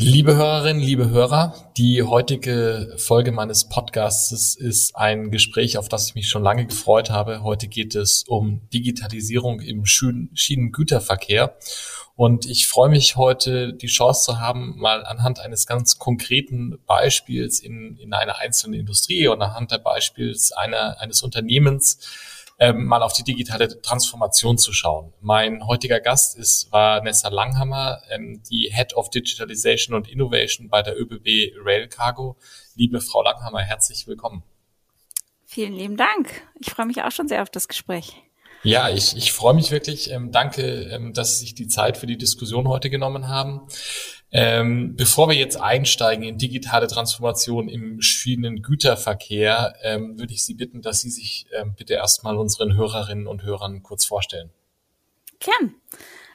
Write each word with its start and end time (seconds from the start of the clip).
Liebe 0.00 0.36
Hörerinnen, 0.36 0.80
liebe 0.80 1.10
Hörer, 1.10 1.72
die 1.76 2.04
heutige 2.04 2.94
Folge 2.98 3.32
meines 3.32 3.68
Podcasts 3.68 4.54
ist 4.54 4.94
ein 4.94 5.32
Gespräch, 5.32 5.76
auf 5.76 5.88
das 5.88 6.06
ich 6.06 6.14
mich 6.14 6.28
schon 6.28 6.44
lange 6.44 6.66
gefreut 6.66 7.10
habe. 7.10 7.42
Heute 7.42 7.66
geht 7.66 7.96
es 7.96 8.22
um 8.28 8.60
Digitalisierung 8.72 9.58
im 9.58 9.84
Schienengüterverkehr. 9.86 11.56
Und 12.14 12.46
ich 12.46 12.68
freue 12.68 12.90
mich 12.90 13.16
heute, 13.16 13.74
die 13.74 13.88
Chance 13.88 14.22
zu 14.22 14.38
haben, 14.38 14.78
mal 14.78 15.04
anhand 15.04 15.40
eines 15.40 15.66
ganz 15.66 15.98
konkreten 15.98 16.78
Beispiels 16.86 17.58
in, 17.58 17.96
in 17.96 18.12
einer 18.12 18.38
einzelnen 18.38 18.78
Industrie 18.78 19.26
und 19.26 19.42
anhand 19.42 19.72
der 19.72 19.78
Beispiels 19.78 20.52
einer, 20.52 21.00
eines 21.00 21.24
Unternehmens 21.24 21.98
ähm, 22.58 22.86
mal 22.86 23.02
auf 23.02 23.12
die 23.12 23.22
digitale 23.22 23.80
Transformation 23.80 24.58
zu 24.58 24.72
schauen. 24.72 25.12
Mein 25.20 25.66
heutiger 25.66 26.00
Gast 26.00 26.36
ist 26.36 26.70
Vanessa 26.72 27.28
Langhammer, 27.28 28.02
ähm, 28.10 28.42
die 28.50 28.70
Head 28.72 28.94
of 28.94 29.10
Digitalization 29.10 29.94
und 29.94 30.08
Innovation 30.08 30.68
bei 30.68 30.82
der 30.82 31.00
ÖBB 31.00 31.54
Rail 31.64 31.88
Cargo. 31.88 32.36
Liebe 32.74 33.00
Frau 33.00 33.22
Langhammer, 33.22 33.60
herzlich 33.60 34.06
willkommen. 34.06 34.42
Vielen 35.44 35.72
lieben 35.72 35.96
Dank. 35.96 36.42
Ich 36.60 36.70
freue 36.70 36.86
mich 36.86 37.02
auch 37.02 37.12
schon 37.12 37.28
sehr 37.28 37.42
auf 37.42 37.50
das 37.50 37.68
Gespräch. 37.68 38.16
Ja, 38.64 38.88
ich, 38.88 39.16
ich 39.16 39.32
freue 39.32 39.54
mich 39.54 39.70
wirklich. 39.70 40.10
Ähm, 40.10 40.32
danke, 40.32 40.62
ähm, 40.90 41.12
dass 41.14 41.38
Sie 41.38 41.44
sich 41.44 41.54
die 41.54 41.68
Zeit 41.68 41.96
für 41.96 42.06
die 42.06 42.18
Diskussion 42.18 42.66
heute 42.66 42.90
genommen 42.90 43.28
haben. 43.28 43.68
Ähm, 44.30 44.94
bevor 44.94 45.28
wir 45.30 45.36
jetzt 45.36 45.56
einsteigen 45.58 46.22
in 46.22 46.36
digitale 46.36 46.86
Transformation 46.86 47.68
im 47.68 48.02
Schienengüterverkehr, 48.02 49.74
ähm, 49.82 50.18
würde 50.18 50.34
ich 50.34 50.44
Sie 50.44 50.54
bitten, 50.54 50.82
dass 50.82 51.00
Sie 51.00 51.10
sich 51.10 51.46
ähm, 51.52 51.74
bitte 51.76 51.94
erstmal 51.94 52.36
unseren 52.36 52.74
Hörerinnen 52.74 53.26
und 53.26 53.42
Hörern 53.42 53.82
kurz 53.82 54.04
vorstellen. 54.04 54.50
Gern. 55.40 55.74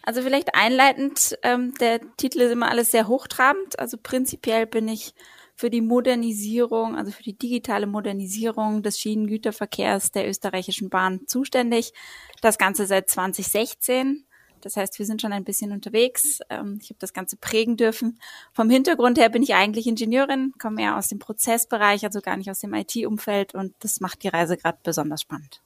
Also 0.01 0.21
vielleicht 0.21 0.55
einleitend, 0.55 1.37
ähm, 1.43 1.73
der 1.79 2.01
Titel 2.17 2.41
ist 2.41 2.51
immer 2.51 2.69
alles 2.69 2.91
sehr 2.91 3.07
hochtrabend. 3.07 3.77
Also 3.79 3.97
prinzipiell 4.01 4.65
bin 4.65 4.87
ich 4.87 5.13
für 5.55 5.69
die 5.69 5.81
Modernisierung, 5.81 6.95
also 6.97 7.11
für 7.11 7.23
die 7.23 7.37
digitale 7.37 7.85
Modernisierung 7.85 8.81
des 8.81 8.99
Schienengüterverkehrs 8.99 10.11
der 10.11 10.27
österreichischen 10.27 10.89
Bahn 10.89 11.21
zuständig. 11.27 11.93
Das 12.41 12.57
Ganze 12.57 12.87
seit 12.87 13.07
2016. 13.09 14.25
Das 14.63 14.77
heißt, 14.77 14.97
wir 14.97 15.05
sind 15.05 15.21
schon 15.21 15.33
ein 15.33 15.43
bisschen 15.43 15.71
unterwegs. 15.71 16.39
Ähm, 16.49 16.79
ich 16.81 16.89
habe 16.89 16.99
das 16.99 17.13
Ganze 17.13 17.35
prägen 17.35 17.75
dürfen. 17.75 18.19
Vom 18.53 18.69
Hintergrund 18.69 19.17
her 19.17 19.29
bin 19.29 19.43
ich 19.43 19.53
eigentlich 19.53 19.87
Ingenieurin, 19.87 20.53
komme 20.59 20.81
eher 20.81 20.97
aus 20.97 21.09
dem 21.09 21.19
Prozessbereich, 21.19 22.05
also 22.05 22.21
gar 22.21 22.37
nicht 22.37 22.49
aus 22.49 22.59
dem 22.59 22.73
IT-Umfeld 22.73 23.53
und 23.53 23.73
das 23.79 23.99
macht 23.99 24.23
die 24.23 24.29
Reise 24.29 24.57
gerade 24.57 24.77
besonders 24.83 25.21
spannend. 25.21 25.61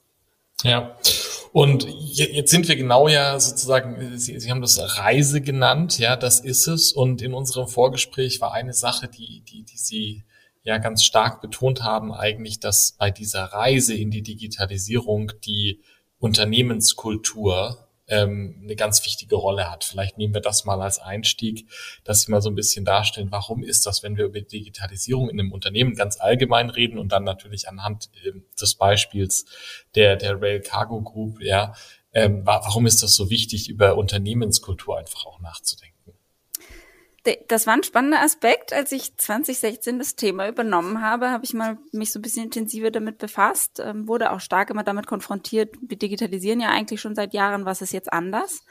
Ja, 0.64 0.96
und 1.52 1.86
jetzt 1.88 2.50
sind 2.50 2.66
wir 2.66 2.74
genau 2.74 3.06
ja 3.06 3.38
sozusagen, 3.38 4.18
Sie, 4.18 4.38
Sie 4.40 4.50
haben 4.50 4.60
das 4.60 4.98
Reise 4.98 5.40
genannt, 5.40 5.98
ja, 5.98 6.16
das 6.16 6.40
ist 6.40 6.66
es. 6.66 6.92
Und 6.92 7.22
in 7.22 7.32
unserem 7.32 7.68
Vorgespräch 7.68 8.40
war 8.40 8.52
eine 8.52 8.74
Sache, 8.74 9.08
die, 9.08 9.42
die, 9.42 9.62
die 9.62 9.78
Sie 9.78 10.24
ja 10.64 10.78
ganz 10.78 11.04
stark 11.04 11.40
betont 11.40 11.82
haben, 11.84 12.12
eigentlich, 12.12 12.58
dass 12.58 12.96
bei 12.98 13.10
dieser 13.10 13.44
Reise 13.44 13.94
in 13.94 14.10
die 14.10 14.22
Digitalisierung 14.22 15.32
die 15.44 15.80
Unternehmenskultur 16.18 17.87
ähm, 18.08 18.60
eine 18.62 18.76
ganz 18.76 19.04
wichtige 19.04 19.36
Rolle 19.36 19.70
hat. 19.70 19.84
Vielleicht 19.84 20.18
nehmen 20.18 20.34
wir 20.34 20.40
das 20.40 20.64
mal 20.64 20.80
als 20.80 20.98
Einstieg, 20.98 21.68
dass 22.04 22.22
Sie 22.22 22.30
mal 22.30 22.42
so 22.42 22.50
ein 22.50 22.54
bisschen 22.54 22.84
darstellen, 22.84 23.28
warum 23.30 23.62
ist 23.62 23.86
das, 23.86 24.02
wenn 24.02 24.16
wir 24.16 24.26
über 24.26 24.40
Digitalisierung 24.40 25.28
in 25.28 25.38
einem 25.38 25.52
Unternehmen 25.52 25.94
ganz 25.94 26.20
allgemein 26.20 26.70
reden 26.70 26.98
und 26.98 27.12
dann 27.12 27.24
natürlich 27.24 27.68
anhand 27.68 28.10
äh, 28.24 28.32
des 28.60 28.74
Beispiels 28.74 29.44
der, 29.94 30.16
der 30.16 30.40
Rail 30.40 30.60
Cargo 30.60 31.00
Group, 31.02 31.40
ja, 31.40 31.74
ähm, 32.12 32.42
warum 32.44 32.86
ist 32.86 33.02
das 33.02 33.14
so 33.14 33.30
wichtig, 33.30 33.68
über 33.68 33.96
Unternehmenskultur 33.96 34.98
einfach 34.98 35.26
auch 35.26 35.40
nachzudenken? 35.40 36.14
Das 37.48 37.66
war 37.66 37.74
ein 37.74 37.82
spannender 37.82 38.22
Aspekt. 38.22 38.72
Als 38.72 38.92
ich 38.92 39.16
2016 39.16 39.98
das 39.98 40.16
Thema 40.16 40.48
übernommen 40.48 41.02
habe, 41.02 41.30
habe 41.30 41.44
ich 41.44 41.54
mal 41.54 41.78
mich 41.92 42.12
so 42.12 42.18
ein 42.18 42.22
bisschen 42.22 42.44
intensiver 42.44 42.90
damit 42.90 43.18
befasst, 43.18 43.80
ähm, 43.84 44.08
wurde 44.08 44.32
auch 44.32 44.40
stark 44.40 44.70
immer 44.70 44.84
damit 44.84 45.06
konfrontiert. 45.06 45.74
Wir 45.80 45.98
digitalisieren 45.98 46.60
ja 46.60 46.68
eigentlich 46.68 47.00
schon 47.00 47.14
seit 47.14 47.34
Jahren, 47.34 47.64
was 47.64 47.82
ist 47.82 47.92
jetzt 47.92 48.12
anders? 48.12 48.64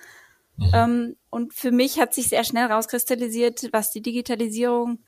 Mhm. 0.58 0.72
Ähm, 0.74 1.16
und 1.30 1.54
für 1.54 1.72
mich 1.72 2.00
hat 2.00 2.14
sich 2.14 2.30
sehr 2.30 2.44
schnell 2.44 2.72
rauskristallisiert, 2.72 3.70
was 3.72 3.92
die 3.92 4.02
Digitalisierung 4.02 5.00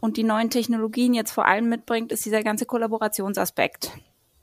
und 0.00 0.16
die 0.16 0.24
neuen 0.24 0.50
Technologien 0.50 1.14
jetzt 1.14 1.32
vor 1.32 1.46
allem 1.46 1.68
mitbringt, 1.68 2.12
ist 2.12 2.24
dieser 2.24 2.42
ganze 2.42 2.66
Kollaborationsaspekt. 2.66 3.90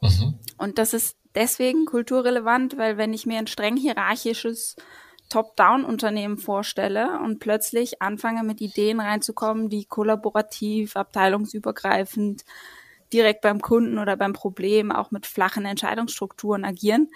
Mhm. 0.02 0.40
Und 0.58 0.78
das 0.78 0.94
ist 0.94 1.18
deswegen 1.36 1.86
kulturrelevant, 1.86 2.78
weil 2.78 2.98
wenn 2.98 3.14
ich 3.14 3.26
mir 3.26 3.40
ein 3.40 3.48
streng 3.48 3.78
hierarchisches 3.78 4.76
Top-Down-Unternehmen 5.34 6.38
vorstelle 6.38 7.20
und 7.20 7.40
plötzlich 7.40 8.04
anfange 8.04 8.44
mit 8.44 8.62
Ideen 8.62 9.00
reinzukommen, 9.00 9.68
die 9.68 9.86
kollaborativ, 9.86 10.96
abteilungsübergreifend, 10.96 12.46
direkt 13.12 13.42
beim 13.42 13.60
Kunden 13.60 13.98
oder 13.98 14.16
beim 14.16 14.34
Problem 14.34 14.92
auch 14.92 15.10
mit 15.10 15.26
flachen 15.26 15.66
Entscheidungsstrukturen 15.66 16.64
agieren, 16.64 17.10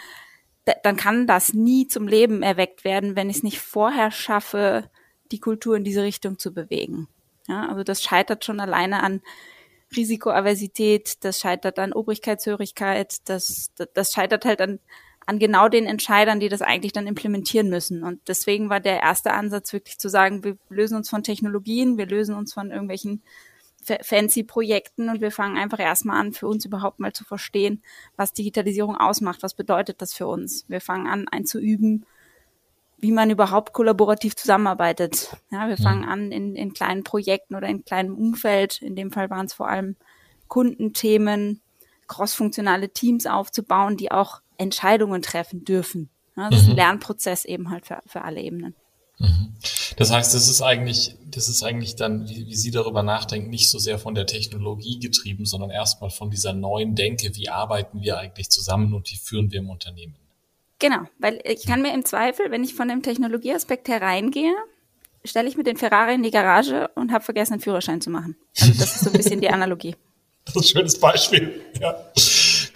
dann 0.82 0.96
kann 0.96 1.28
das 1.28 1.54
nie 1.54 1.88
zum 1.88 2.08
Leben 2.08 2.42
erweckt 2.42 2.84
werden, 2.84 3.16
wenn 3.16 3.30
ich 3.30 3.38
es 3.38 3.44
nicht 3.44 3.60
vorher 3.60 4.10
schaffe, 4.10 4.90
die 5.32 5.40
Kultur 5.40 5.78
in 5.78 5.84
diese 5.84 6.02
Richtung 6.02 6.40
zu 6.40 6.56
bewegen. 6.56 7.08
Ja, 7.48 7.70
also 7.70 7.84
das 7.84 8.02
scheitert 8.02 8.46
schon 8.46 8.60
alleine 8.60 9.04
an 9.04 9.22
Risikoaversität, 9.96 11.24
das 11.24 11.40
scheitert 11.40 11.78
an 11.78 11.94
Obrigkeitshörigkeit, 11.94 13.30
das, 13.30 13.72
das 13.94 14.12
scheitert 14.12 14.44
halt 14.44 14.60
an 14.60 14.80
an 15.28 15.40
genau 15.40 15.68
den 15.68 15.86
Entscheidern, 15.86 16.40
die 16.40 16.48
das 16.48 16.62
eigentlich 16.62 16.94
dann 16.94 17.06
implementieren 17.06 17.70
müssen. 17.70 18.02
Und 18.04 18.22
deswegen 18.30 18.70
war 18.70 18.80
der 18.80 19.02
erste 19.02 19.34
Ansatz 19.34 19.74
wirklich 19.74 20.00
zu 20.00 20.10
sagen, 20.10 20.44
wir 20.44 20.58
lösen 20.70 20.96
uns 20.96 21.10
von 21.10 21.22
Technologien, 21.22 21.98
wir 21.98 22.08
lösen 22.08 22.34
uns 22.34 22.54
von 22.54 22.72
irgendwelchen 22.72 23.22
fancy 24.02 24.44
Projekten 24.44 25.10
und 25.10 25.22
wir 25.22 25.32
fangen 25.32 25.58
einfach 25.58 25.80
erstmal 25.80 26.20
an, 26.20 26.34
für 26.34 26.48
uns 26.48 26.66
überhaupt 26.66 27.00
mal 27.00 27.14
zu 27.14 27.26
verstehen, 27.26 27.82
was 28.16 28.34
Digitalisierung 28.34 28.96
ausmacht, 28.96 29.44
was 29.44 29.54
bedeutet 29.54 30.02
das 30.02 30.14
für 30.14 30.28
uns. 30.28 30.66
Wir 30.70 30.82
fangen 30.82 31.08
an, 31.08 31.28
einzuüben, 31.28 32.06
wie 32.98 33.12
man 33.12 33.30
überhaupt 33.30 33.74
kollaborativ 33.74 34.36
zusammenarbeitet. 34.36 35.36
Ja, 35.52 35.68
wir 35.68 35.78
fangen 35.78 36.06
an 36.06 36.32
in, 36.32 36.56
in 36.56 36.74
kleinen 36.74 37.04
Projekten 37.04 37.56
oder 37.56 37.68
in 37.68 37.84
kleinem 37.84 38.16
Umfeld. 38.16 38.82
In 38.82 38.96
dem 38.96 39.12
Fall 39.12 39.30
waren 39.30 39.46
es 39.46 39.54
vor 39.54 39.68
allem 39.68 39.98
Kundenthemen, 40.48 41.62
crossfunktionale 42.08 42.90
Teams 42.90 43.26
aufzubauen, 43.26 43.98
die 43.98 44.12
auch 44.12 44.42
Entscheidungen 44.57 45.22
treffen 45.22 45.63
dürfen. 45.66 46.09
Ja, 46.35 46.50
das 46.50 46.51
mhm. 46.51 46.57
ist 46.57 46.63
ein 46.66 46.72
mhm. 46.72 46.78
Lernprozess 46.78 47.45
eben 47.45 47.69
halt 47.69 47.85
für, 47.85 48.01
für 48.06 48.22
alle 48.23 48.41
Ebenen. 48.41 48.75
Mhm. 49.19 49.53
Das 49.97 50.12
heißt, 50.12 50.34
das 50.35 50.47
ist 50.47 50.62
eigentlich, 50.62 51.16
das 51.25 51.50
ist 51.50 51.63
eigentlich 51.63 51.95
dann, 51.95 52.29
wie, 52.29 52.45
wie 52.47 52.56
Sie 52.56 52.69
darüber 52.69 53.01
nachdenken, 53.01 53.50
nicht 53.50 53.69
so 53.69 53.79
sehr 53.79 53.97
von 53.97 54.13
der 54.13 54.28
Technologie 54.28 55.00
getrieben, 55.00 55.45
sondern 55.45 55.72
erstmal 55.72 56.12
von 56.12 56.29
dieser 56.29 56.53
neuen 56.53 56.95
Denke, 56.95 57.35
wie 57.35 57.50
arbeiten 57.50 58.01
wir 58.01 58.19
eigentlich 58.19 58.50
zusammen 58.50 58.94
und 58.94 59.09
wie 59.12 59.16
führen 59.16 59.51
wir 59.51 59.59
im 59.59 59.69
Unternehmen. 59.69 60.16
Genau, 60.79 61.00
weil 61.18 61.41
ich 61.44 61.66
kann 61.66 61.81
mir 61.81 61.94
im 61.94 62.06
Zweifel, 62.06 62.51
wenn 62.51 62.63
ich 62.63 62.75
von 62.75 62.88
dem 62.88 63.01
Technologieaspekt 63.01 63.88
hereingehe, 63.88 64.53
stelle 65.25 65.50
ich 65.50 65.57
mir 65.57 65.63
den 65.63 65.78
Ferrari 65.78 66.13
in 66.13 66.22
die 66.22 66.29
Garage 66.29 66.89
und 66.89 67.12
habe 67.12 67.24
vergessen, 67.24 67.53
einen 67.53 67.62
Führerschein 67.62 68.00
zu 68.00 68.12
machen. 68.12 68.35
Also 68.59 68.74
das 68.74 68.95
ist 68.95 69.03
so 69.03 69.09
ein 69.09 69.18
bisschen 69.18 69.41
die 69.41 69.50
Analogie. 69.50 69.95
Das 70.45 70.56
ist 70.56 70.62
ein 70.62 70.78
schönes 70.78 71.00
Beispiel. 71.00 71.62
Ja. 71.81 71.95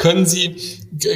Können 0.02 0.26
Sie, 0.26 0.56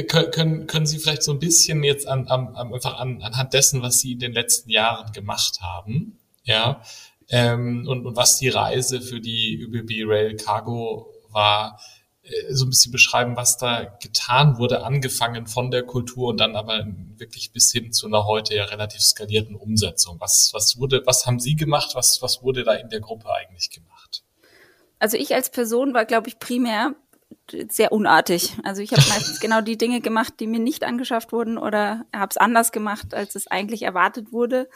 können, 0.06 0.68
können 0.68 0.86
Sie 0.86 1.00
vielleicht 1.00 1.24
so 1.24 1.32
ein 1.32 1.40
bisschen 1.40 1.82
jetzt 1.82 2.06
an, 2.06 2.28
an, 2.28 2.54
einfach 2.54 3.00
an, 3.00 3.20
anhand 3.20 3.52
dessen, 3.52 3.82
was 3.82 3.98
Sie 3.98 4.12
in 4.12 4.20
den 4.20 4.32
letzten 4.32 4.70
Jahren 4.70 5.12
gemacht 5.12 5.60
haben, 5.60 6.20
ja, 6.44 6.80
ähm, 7.28 7.84
und, 7.88 8.06
und 8.06 8.14
was 8.14 8.36
die 8.36 8.48
Reise 8.48 9.00
für 9.00 9.20
die 9.20 9.60
ÖBB 9.60 10.08
Rail 10.08 10.36
Cargo 10.36 11.12
war, 11.30 11.80
äh, 12.22 12.54
so 12.54 12.64
ein 12.64 12.70
bisschen 12.70 12.92
beschreiben, 12.92 13.34
was 13.34 13.56
da 13.56 13.82
getan 14.00 14.56
wurde, 14.56 14.84
angefangen 14.84 15.48
von 15.48 15.72
der 15.72 15.82
Kultur 15.82 16.28
und 16.28 16.38
dann 16.38 16.54
aber 16.54 16.86
wirklich 17.16 17.50
bis 17.50 17.72
hin 17.72 17.92
zu 17.92 18.06
einer 18.06 18.24
heute 18.24 18.54
ja 18.54 18.66
relativ 18.66 19.00
skalierten 19.00 19.56
Umsetzung. 19.56 20.20
Was, 20.20 20.50
was 20.52 20.78
wurde, 20.78 21.02
was 21.06 21.26
haben 21.26 21.40
Sie 21.40 21.56
gemacht? 21.56 21.96
Was, 21.96 22.22
was 22.22 22.40
wurde 22.44 22.62
da 22.62 22.74
in 22.74 22.88
der 22.88 23.00
Gruppe 23.00 23.34
eigentlich 23.34 23.68
gemacht? 23.70 24.22
Also 25.00 25.16
ich 25.16 25.34
als 25.34 25.50
Person 25.50 25.92
war, 25.92 26.04
glaube 26.04 26.28
ich, 26.28 26.38
primär 26.38 26.94
sehr 27.68 27.92
unartig. 27.92 28.56
Also 28.62 28.82
ich 28.82 28.92
habe 28.92 29.02
meistens 29.08 29.40
genau 29.40 29.60
die 29.60 29.78
Dinge 29.78 30.00
gemacht, 30.00 30.34
die 30.40 30.46
mir 30.46 30.60
nicht 30.60 30.84
angeschafft 30.84 31.32
wurden 31.32 31.58
oder 31.58 32.04
habe 32.14 32.30
es 32.30 32.36
anders 32.36 32.72
gemacht, 32.72 33.14
als 33.14 33.34
es 33.34 33.46
eigentlich 33.46 33.82
erwartet 33.82 34.32
wurde. 34.32 34.68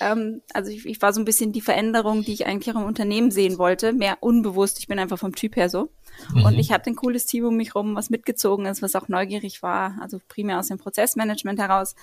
Ähm, 0.00 0.42
also 0.52 0.70
ich, 0.70 0.86
ich 0.86 1.00
war 1.02 1.12
so 1.12 1.20
ein 1.20 1.24
bisschen 1.24 1.52
die 1.52 1.60
Veränderung, 1.60 2.22
die 2.22 2.32
ich 2.32 2.46
eigentlich 2.46 2.74
auch 2.74 2.80
im 2.80 2.86
Unternehmen 2.86 3.30
sehen 3.30 3.58
wollte, 3.58 3.92
mehr 3.92 4.18
unbewusst. 4.20 4.78
Ich 4.78 4.86
bin 4.86 4.98
einfach 4.98 5.18
vom 5.18 5.34
Typ 5.34 5.56
her 5.56 5.68
so. 5.68 5.90
Mhm. 6.34 6.44
Und 6.44 6.58
ich 6.58 6.72
hatte 6.72 6.90
ein 6.90 6.96
cooles 6.96 7.26
Team 7.26 7.44
um 7.44 7.56
mich 7.56 7.74
rum, 7.74 7.96
was 7.96 8.10
mitgezogen 8.10 8.66
ist, 8.66 8.82
was 8.82 8.94
auch 8.94 9.08
neugierig 9.08 9.62
war, 9.62 9.98
also 10.00 10.20
primär 10.28 10.58
aus 10.58 10.68
dem 10.68 10.78
Prozessmanagement 10.78 11.58
heraus. 11.58 11.94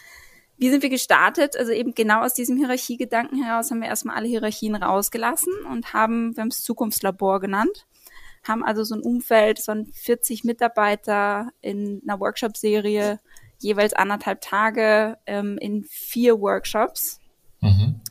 Wie 0.58 0.70
sind 0.70 0.84
wir 0.84 0.90
gestartet? 0.90 1.58
Also 1.58 1.72
eben 1.72 1.96
genau 1.96 2.24
aus 2.24 2.34
diesem 2.34 2.58
Hierarchiegedanken 2.58 3.42
heraus 3.44 3.72
haben 3.72 3.82
wir 3.82 3.88
erstmal 3.88 4.18
alle 4.18 4.28
Hierarchien 4.28 4.76
rausgelassen 4.76 5.54
und 5.72 5.94
haben, 5.94 6.36
wir 6.36 6.42
haben 6.42 6.50
es 6.50 6.64
Zukunftslabor 6.64 7.40
genannt, 7.40 7.88
haben 8.44 8.64
also 8.64 8.84
so 8.84 8.96
ein 8.96 9.02
Umfeld, 9.02 9.60
so 9.60 9.72
ein 9.72 9.86
40 9.94 10.44
Mitarbeiter 10.44 11.50
in 11.62 12.02
einer 12.04 12.20
Workshop-Serie, 12.20 13.20
jeweils 13.60 13.94
anderthalb 13.94 14.42
Tage 14.42 15.18
ähm, 15.28 15.58
in 15.60 15.84
vier 15.84 16.40
Workshops 16.40 17.20
mhm. 17.62 18.02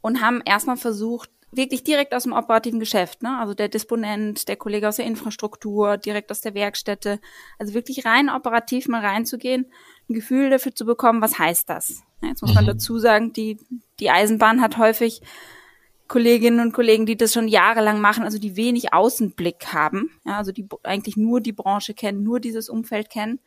und 0.00 0.20
haben 0.20 0.42
erstmal 0.44 0.76
versucht, 0.76 1.30
wirklich 1.50 1.82
direkt 1.82 2.14
aus 2.14 2.24
dem 2.24 2.32
operativen 2.32 2.78
Geschäft, 2.78 3.22
ne? 3.22 3.38
Also 3.38 3.54
der 3.54 3.68
Disponent, 3.68 4.48
der 4.48 4.56
Kollege 4.56 4.88
aus 4.88 4.96
der 4.96 5.06
Infrastruktur, 5.06 5.96
direkt 5.96 6.30
aus 6.30 6.42
der 6.42 6.54
Werkstätte, 6.54 7.20
also 7.58 7.74
wirklich 7.74 8.04
rein 8.04 8.28
operativ 8.28 8.86
mal 8.88 9.04
reinzugehen, 9.04 9.66
ein 10.08 10.14
Gefühl 10.14 10.50
dafür 10.50 10.74
zu 10.74 10.84
bekommen, 10.84 11.22
was 11.22 11.38
heißt 11.38 11.68
das? 11.68 12.02
Jetzt 12.22 12.42
muss 12.42 12.54
man 12.54 12.64
mhm. 12.64 12.68
dazu 12.68 12.98
sagen, 12.98 13.32
die, 13.32 13.58
die 14.00 14.10
Eisenbahn 14.10 14.60
hat 14.60 14.76
häufig 14.76 15.22
Kolleginnen 16.08 16.60
und 16.60 16.72
Kollegen, 16.72 17.04
die 17.04 17.16
das 17.16 17.34
schon 17.34 17.48
jahrelang 17.48 18.00
machen, 18.00 18.24
also 18.24 18.38
die 18.38 18.56
wenig 18.56 18.94
Außenblick 18.94 19.72
haben, 19.72 20.10
ja, 20.24 20.38
also 20.38 20.52
die 20.52 20.66
eigentlich 20.82 21.16
nur 21.16 21.40
die 21.40 21.52
Branche 21.52 21.94
kennen, 21.94 22.22
nur 22.22 22.40
dieses 22.40 22.68
Umfeld 22.68 23.10
kennen. 23.10 23.40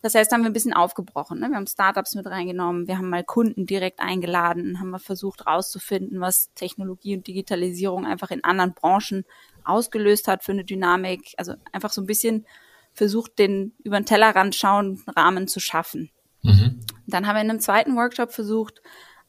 Das 0.00 0.14
heißt, 0.14 0.32
haben 0.32 0.42
wir 0.42 0.50
ein 0.50 0.52
bisschen 0.52 0.74
aufgebrochen. 0.74 1.40
Ne? 1.40 1.48
Wir 1.48 1.56
haben 1.56 1.66
Startups 1.66 2.14
mit 2.14 2.26
reingenommen, 2.26 2.86
wir 2.86 2.98
haben 2.98 3.08
mal 3.08 3.24
Kunden 3.24 3.66
direkt 3.66 4.00
eingeladen, 4.00 4.78
haben 4.78 4.90
wir 4.90 4.98
versucht 4.98 5.46
rauszufinden, 5.46 6.20
was 6.20 6.52
Technologie 6.54 7.16
und 7.16 7.26
Digitalisierung 7.26 8.06
einfach 8.06 8.30
in 8.30 8.44
anderen 8.44 8.74
Branchen 8.74 9.24
ausgelöst 9.64 10.28
hat 10.28 10.44
für 10.44 10.52
eine 10.52 10.64
Dynamik. 10.64 11.32
Also 11.38 11.54
einfach 11.72 11.90
so 11.90 12.02
ein 12.02 12.06
bisschen 12.06 12.46
versucht, 12.92 13.38
den 13.38 13.72
über 13.82 13.98
den 13.98 14.06
Tellerrand 14.06 14.54
schauen 14.54 15.02
Rahmen 15.16 15.48
zu 15.48 15.58
schaffen. 15.58 16.10
Mhm. 16.42 16.80
Dann 17.06 17.26
haben 17.26 17.36
wir 17.36 17.42
in 17.42 17.50
einem 17.50 17.60
zweiten 17.60 17.96
Workshop 17.96 18.30
versucht, 18.30 18.82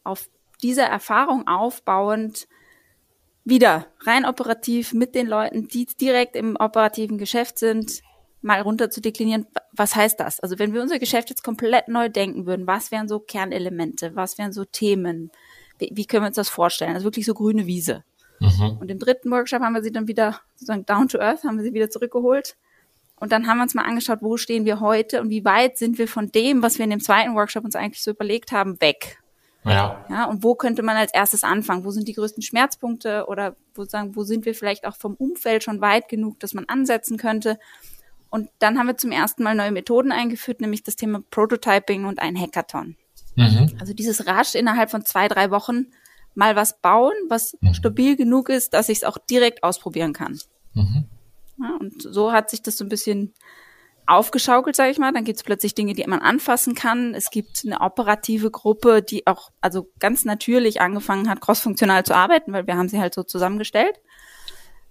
auf 0.04 0.30
dieser 0.62 0.86
Erfahrung 0.86 1.48
aufbauend 1.48 2.48
wieder 3.46 3.88
rein 4.02 4.26
operativ 4.26 4.94
mit 4.94 5.16
den 5.16 5.28
Leuten, 5.28 5.68
die 5.68 5.86
direkt 5.86 6.36
im 6.36 6.56
operativen 6.58 7.18
Geschäft 7.18 7.60
sind, 7.60 8.02
mal 8.42 8.62
runter 8.62 8.90
zu 8.90 9.02
deklinieren, 9.02 9.48
was 9.72 9.96
heißt 9.96 10.20
das? 10.20 10.40
Also 10.40 10.60
wenn 10.60 10.74
wir 10.74 10.82
unser 10.82 11.00
Geschäft 11.00 11.30
jetzt 11.30 11.44
komplett 11.44 11.88
neu 11.88 12.10
denken 12.10 12.46
würden, 12.46 12.68
was 12.68 12.92
wären 12.92 13.08
so 13.08 13.20
Kernelemente, 13.20 14.16
was 14.16 14.38
wären 14.38 14.52
so 14.52 14.66
Themen, 14.66 15.32
wie, 15.80 15.92
wie 15.94 16.06
können 16.06 16.24
wir 16.24 16.28
uns 16.28 16.36
das 16.36 16.50
vorstellen? 16.50 16.94
Also 16.94 17.06
wirklich 17.06 17.26
so 17.26 17.34
grüne 17.34 17.66
Wiese. 17.66 18.04
Mhm. 18.40 18.78
Und 18.80 18.92
im 18.92 19.00
dritten 19.00 19.32
Workshop 19.32 19.62
haben 19.62 19.74
wir 19.74 19.84
sie 19.84 19.92
dann 19.92 20.08
wieder 20.08 20.42
sozusagen 20.56 20.86
down 20.86 21.08
to 21.08 21.20
earth, 21.20 21.44
haben 21.44 21.58
wir 21.58 21.64
sie 21.64 21.74
wieder 21.74 21.90
zurückgeholt. 21.90 22.56
Und 23.18 23.32
dann 23.32 23.48
haben 23.48 23.58
wir 23.58 23.64
uns 23.64 23.74
mal 23.74 23.86
angeschaut, 23.86 24.20
wo 24.22 24.38
stehen 24.38 24.66
wir 24.66 24.80
heute 24.80 25.22
und 25.22 25.30
wie 25.30 25.46
weit 25.46 25.78
sind 25.78 25.98
wir 25.98 26.08
von 26.08 26.32
dem, 26.32 26.62
was 26.62 26.78
wir 26.78 26.84
in 26.84 26.92
dem 26.92 27.00
zweiten 27.00 27.36
Workshop 27.36 27.64
uns 27.64 27.76
eigentlich 27.76 28.04
so 28.04 28.12
überlegt 28.12 28.52
haben, 28.52 28.80
weg. 28.82 29.20
Ja. 29.66 30.06
ja. 30.10 30.26
Und 30.26 30.44
wo 30.44 30.56
könnte 30.56 30.84
man 30.84 30.96
als 30.96 31.14
erstes 31.14 31.44
anfangen? 31.44 31.84
Wo 31.84 31.92
sind 31.92 32.08
die 32.08 32.14
größten 32.14 32.44
Schmerzpunkte 32.44 33.26
oder 33.28 33.56
wo 33.74 33.84
sagen, 33.86 34.16
wo 34.16 34.24
sind 34.24 34.46
wir 34.46 34.54
vielleicht 34.54 34.86
auch 34.86 34.96
vom 34.96 35.16
Umfeld 35.16 35.64
schon 35.64 35.82
weit 35.82 36.08
genug, 36.08 36.40
dass 36.40 36.54
man 36.54 36.66
ansetzen 36.66 37.18
könnte? 37.18 37.58
Und 38.30 38.50
dann 38.60 38.78
haben 38.78 38.88
wir 38.88 38.98
zum 38.98 39.12
ersten 39.12 39.44
Mal 39.44 39.56
neue 39.56 39.72
Methoden 39.72 40.12
eingeführt, 40.12 40.62
nämlich 40.62 40.84
das 40.84 40.96
Thema 40.96 41.22
Prototyping 41.32 42.06
und 42.06 42.20
ein 42.20 42.40
Hackathon. 42.40 42.96
Mhm. 43.36 43.76
Also 43.80 43.94
dieses 43.94 44.28
rasch 44.28 44.56
innerhalb 44.56 44.92
von 44.92 45.06
zwei, 45.06 45.28
drei 45.28 45.52
Wochen 45.52 45.88
mal 46.36 46.56
was 46.56 46.80
bauen, 46.82 47.14
was 47.30 47.58
mhm. 47.62 47.74
stabil 47.74 48.16
genug 48.16 48.50
ist, 48.50 48.74
dass 48.74 48.90
ich 48.90 49.00
es 49.00 49.04
auch 49.04 49.18
direkt 49.18 49.64
ausprobieren 49.64 50.14
kann. 50.14 50.38
Mhm. 50.74 51.06
Ja, 51.62 51.78
und 51.80 52.02
so 52.02 52.34
hat 52.34 52.50
sich 52.50 52.62
das 52.62 52.78
so 52.78 52.84
ein 52.84 52.90
bisschen 52.90 53.34
aufgeschaukelt, 54.08 54.76
sage 54.76 54.92
ich 54.92 54.98
mal. 54.98 55.12
Dann 55.12 55.24
gibt 55.24 55.38
es 55.38 55.44
plötzlich 55.44 55.76
Dinge, 55.76 55.94
die 55.94 56.06
man 56.08 56.20
anfassen 56.20 56.76
kann. 56.76 57.14
Es 57.14 57.30
gibt 57.30 57.64
eine 57.66 57.82
operative 57.82 58.52
Gruppe, 58.52 59.02
die 59.02 59.28
auch 59.28 59.52
also 59.62 59.92
ganz 60.00 60.26
natürlich 60.26 60.82
angefangen 60.82 61.30
hat, 61.30 61.42
crossfunktional 61.42 62.04
zu 62.04 62.16
arbeiten, 62.16 62.54
weil 62.54 62.68
wir 62.68 62.78
haben 62.78 62.90
sie 62.90 63.00
halt 63.00 63.14
so 63.14 63.24
zusammengestellt. 63.24 64.00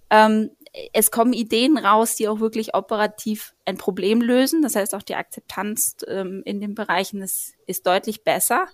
Ähm, 0.09 0.51
es 0.93 1.11
kommen 1.11 1.33
Ideen 1.33 1.77
raus, 1.77 2.15
die 2.15 2.27
auch 2.27 2.39
wirklich 2.39 2.75
operativ 2.75 3.53
ein 3.65 3.77
Problem 3.77 4.21
lösen. 4.21 4.61
Das 4.61 4.75
heißt, 4.75 4.93
auch 4.93 5.03
die 5.03 5.15
Akzeptanz 5.15 5.97
ähm, 6.07 6.41
in 6.45 6.59
den 6.59 6.75
Bereichen 6.75 7.21
ist, 7.21 7.53
ist 7.65 7.87
deutlich 7.87 8.23
besser. 8.23 8.67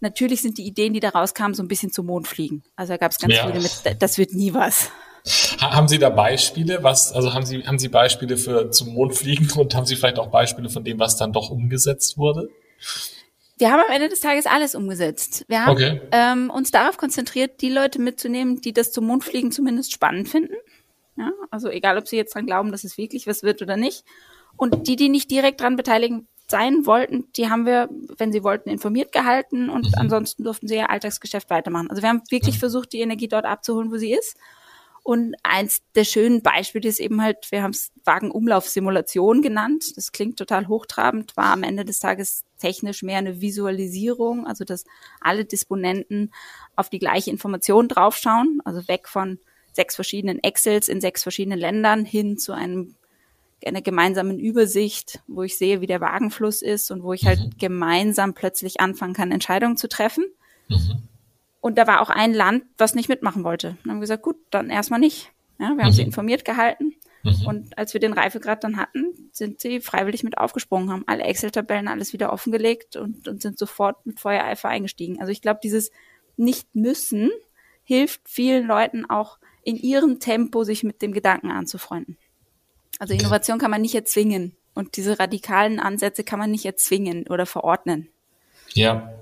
Natürlich 0.00 0.42
sind 0.42 0.58
die 0.58 0.66
Ideen, 0.66 0.92
die 0.92 1.00
da 1.00 1.10
rauskamen, 1.10 1.54
so 1.54 1.62
ein 1.62 1.68
bisschen 1.68 1.92
zum 1.92 2.06
Mond 2.06 2.26
fliegen. 2.26 2.64
Also 2.76 2.92
da 2.92 2.96
gab 2.96 3.12
es 3.12 3.18
ganz 3.18 3.34
ja. 3.34 3.46
viele 3.46 3.60
mit, 3.60 4.02
das 4.02 4.18
wird 4.18 4.32
nie 4.32 4.52
was. 4.52 4.90
Haben 5.58 5.88
Sie 5.88 5.98
da 5.98 6.10
Beispiele? 6.10 6.82
Was, 6.82 7.12
also 7.12 7.32
haben 7.32 7.46
Sie, 7.46 7.66
haben 7.66 7.78
Sie 7.78 7.88
Beispiele 7.88 8.36
für 8.36 8.70
zum 8.70 8.92
Mond 8.92 9.14
fliegen 9.16 9.48
und 9.56 9.74
haben 9.74 9.86
Sie 9.86 9.96
vielleicht 9.96 10.18
auch 10.18 10.28
Beispiele 10.28 10.68
von 10.68 10.84
dem, 10.84 10.98
was 10.98 11.16
dann 11.16 11.32
doch 11.32 11.50
umgesetzt 11.50 12.18
wurde? 12.18 12.50
Wir 13.56 13.70
haben 13.70 13.80
am 13.80 13.94
Ende 13.94 14.08
des 14.08 14.20
Tages 14.20 14.46
alles 14.46 14.74
umgesetzt. 14.74 15.44
Wir 15.48 15.64
haben 15.64 15.72
okay. 15.72 16.00
ähm, 16.10 16.50
uns 16.50 16.70
darauf 16.70 16.98
konzentriert, 16.98 17.62
die 17.62 17.70
Leute 17.70 18.00
mitzunehmen, 18.00 18.60
die 18.60 18.72
das 18.72 18.92
zum 18.92 19.06
Mondfliegen 19.06 19.52
zumindest 19.52 19.92
spannend 19.92 20.28
finden. 20.28 20.54
Ja, 21.16 21.30
also 21.50 21.68
egal, 21.68 21.96
ob 21.96 22.08
sie 22.08 22.16
jetzt 22.16 22.34
dran 22.34 22.46
glauben, 22.46 22.72
dass 22.72 22.84
es 22.84 22.98
wirklich 22.98 23.26
was 23.26 23.42
wird 23.42 23.62
oder 23.62 23.76
nicht. 23.76 24.04
Und 24.56 24.88
die, 24.88 24.96
die 24.96 25.08
nicht 25.08 25.30
direkt 25.30 25.60
dran 25.60 25.76
beteiligen 25.76 26.26
sein 26.48 26.84
wollten, 26.84 27.32
die 27.36 27.48
haben 27.48 27.64
wir, 27.64 27.88
wenn 28.18 28.32
sie 28.32 28.42
wollten, 28.42 28.68
informiert 28.68 29.12
gehalten 29.12 29.70
und 29.70 29.86
mhm. 29.86 29.94
ansonsten 29.96 30.44
durften 30.44 30.68
sie 30.68 30.76
ihr 30.76 30.90
Alltagsgeschäft 30.90 31.48
weitermachen. 31.48 31.88
Also 31.88 32.02
wir 32.02 32.08
haben 32.08 32.22
wirklich 32.30 32.56
mhm. 32.56 32.60
versucht, 32.60 32.92
die 32.92 33.00
Energie 33.00 33.28
dort 33.28 33.46
abzuholen, 33.46 33.90
wo 33.90 33.96
sie 33.96 34.12
ist. 34.12 34.36
Und 35.04 35.36
eins 35.42 35.82
der 35.94 36.04
schönen 36.04 36.40
Beispiele 36.40 36.88
ist 36.88 36.98
eben 36.98 37.20
halt, 37.20 37.52
wir 37.52 37.62
haben 37.62 37.72
es 37.72 37.92
Wagenumlaufsimulation 38.04 39.42
genannt. 39.42 39.98
Das 39.98 40.12
klingt 40.12 40.38
total 40.38 40.66
hochtrabend, 40.66 41.36
war 41.36 41.52
am 41.52 41.62
Ende 41.62 41.84
des 41.84 42.00
Tages 42.00 42.44
technisch 42.58 43.02
mehr 43.02 43.18
eine 43.18 43.42
Visualisierung, 43.42 44.46
also 44.46 44.64
dass 44.64 44.86
alle 45.20 45.44
Disponenten 45.44 46.32
auf 46.74 46.88
die 46.88 46.98
gleiche 46.98 47.30
Information 47.30 47.86
draufschauen, 47.86 48.62
also 48.64 48.88
weg 48.88 49.06
von 49.06 49.38
sechs 49.74 49.94
verschiedenen 49.94 50.42
Excels 50.42 50.88
in 50.88 51.02
sechs 51.02 51.22
verschiedenen 51.22 51.58
Ländern 51.58 52.06
hin 52.06 52.38
zu 52.38 52.54
einem 52.54 52.94
einer 53.66 53.82
gemeinsamen 53.82 54.38
Übersicht, 54.38 55.20
wo 55.26 55.42
ich 55.42 55.58
sehe, 55.58 55.82
wie 55.82 55.86
der 55.86 56.00
Wagenfluss 56.00 56.62
ist 56.62 56.90
und 56.90 57.02
wo 57.02 57.12
ich 57.12 57.26
halt 57.26 57.40
mhm. 57.40 57.50
gemeinsam 57.58 58.32
plötzlich 58.32 58.80
anfangen 58.80 59.14
kann, 59.14 59.32
Entscheidungen 59.32 59.76
zu 59.76 59.88
treffen. 59.88 60.24
Mhm. 60.68 61.08
Und 61.64 61.78
da 61.78 61.86
war 61.86 62.02
auch 62.02 62.10
ein 62.10 62.34
Land, 62.34 62.62
was 62.76 62.94
nicht 62.94 63.08
mitmachen 63.08 63.42
wollte. 63.42 63.78
Dann 63.82 63.92
haben 63.92 63.96
wir 63.96 64.02
gesagt, 64.02 64.22
gut, 64.22 64.36
dann 64.50 64.68
erstmal 64.68 65.00
nicht. 65.00 65.32
Ja, 65.58 65.70
wir 65.74 65.84
haben 65.84 65.92
mhm. 65.92 65.92
sie 65.92 66.02
informiert 66.02 66.44
gehalten. 66.44 66.92
Mhm. 67.22 67.46
Und 67.46 67.78
als 67.78 67.94
wir 67.94 68.00
den 68.00 68.12
Reifegrad 68.12 68.62
dann 68.64 68.76
hatten, 68.76 69.30
sind 69.32 69.62
sie 69.62 69.80
freiwillig 69.80 70.24
mit 70.24 70.36
aufgesprungen, 70.36 70.90
haben 70.90 71.04
alle 71.06 71.22
Excel-Tabellen 71.22 71.88
alles 71.88 72.12
wieder 72.12 72.34
offengelegt 72.34 72.96
und, 72.96 73.26
und 73.28 73.40
sind 73.40 73.58
sofort 73.58 74.04
mit 74.04 74.20
Feuereifer 74.20 74.68
eingestiegen. 74.68 75.20
Also 75.20 75.32
ich 75.32 75.40
glaube, 75.40 75.60
dieses 75.64 75.90
Nicht-Müssen 76.36 77.30
hilft 77.82 78.28
vielen 78.28 78.66
Leuten 78.66 79.08
auch 79.08 79.38
in 79.62 79.76
ihrem 79.76 80.20
Tempo 80.20 80.64
sich 80.64 80.84
mit 80.84 81.00
dem 81.00 81.14
Gedanken 81.14 81.50
anzufreunden. 81.50 82.18
Also 82.98 83.14
Innovation 83.14 83.58
kann 83.58 83.70
man 83.70 83.80
nicht 83.80 83.94
erzwingen 83.94 84.54
und 84.74 84.98
diese 84.98 85.18
radikalen 85.18 85.80
Ansätze 85.80 86.24
kann 86.24 86.38
man 86.38 86.50
nicht 86.50 86.66
erzwingen 86.66 87.26
oder 87.26 87.46
verordnen. 87.46 88.10
Ja. 88.74 89.14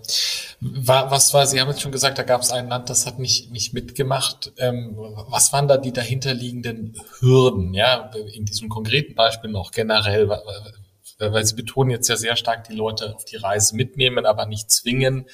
Was 0.64 1.34
war, 1.34 1.44
Sie 1.44 1.60
haben 1.60 1.68
jetzt 1.70 1.80
schon 1.80 1.90
gesagt, 1.90 2.18
da 2.18 2.22
gab 2.22 2.42
es 2.42 2.52
ein 2.52 2.68
Land, 2.68 2.88
das 2.88 3.04
hat 3.04 3.18
nicht, 3.18 3.50
nicht 3.50 3.74
mitgemacht. 3.74 4.52
Ähm, 4.58 4.94
was 4.96 5.52
waren 5.52 5.66
da 5.66 5.76
die 5.76 5.92
dahinterliegenden 5.92 6.94
Hürden, 7.18 7.74
ja, 7.74 8.12
in 8.32 8.44
diesem 8.44 8.68
konkreten 8.68 9.16
Beispiel 9.16 9.50
noch 9.50 9.72
generell, 9.72 10.28
weil 11.18 11.44
Sie 11.44 11.56
betonen 11.56 11.90
jetzt 11.90 12.08
ja 12.08 12.16
sehr 12.16 12.36
stark, 12.36 12.68
die 12.68 12.76
Leute 12.76 13.12
auf 13.16 13.24
die 13.24 13.36
Reise 13.36 13.74
mitnehmen, 13.74 14.24
aber 14.24 14.46
nicht 14.46 14.70
zwingen. 14.70 15.26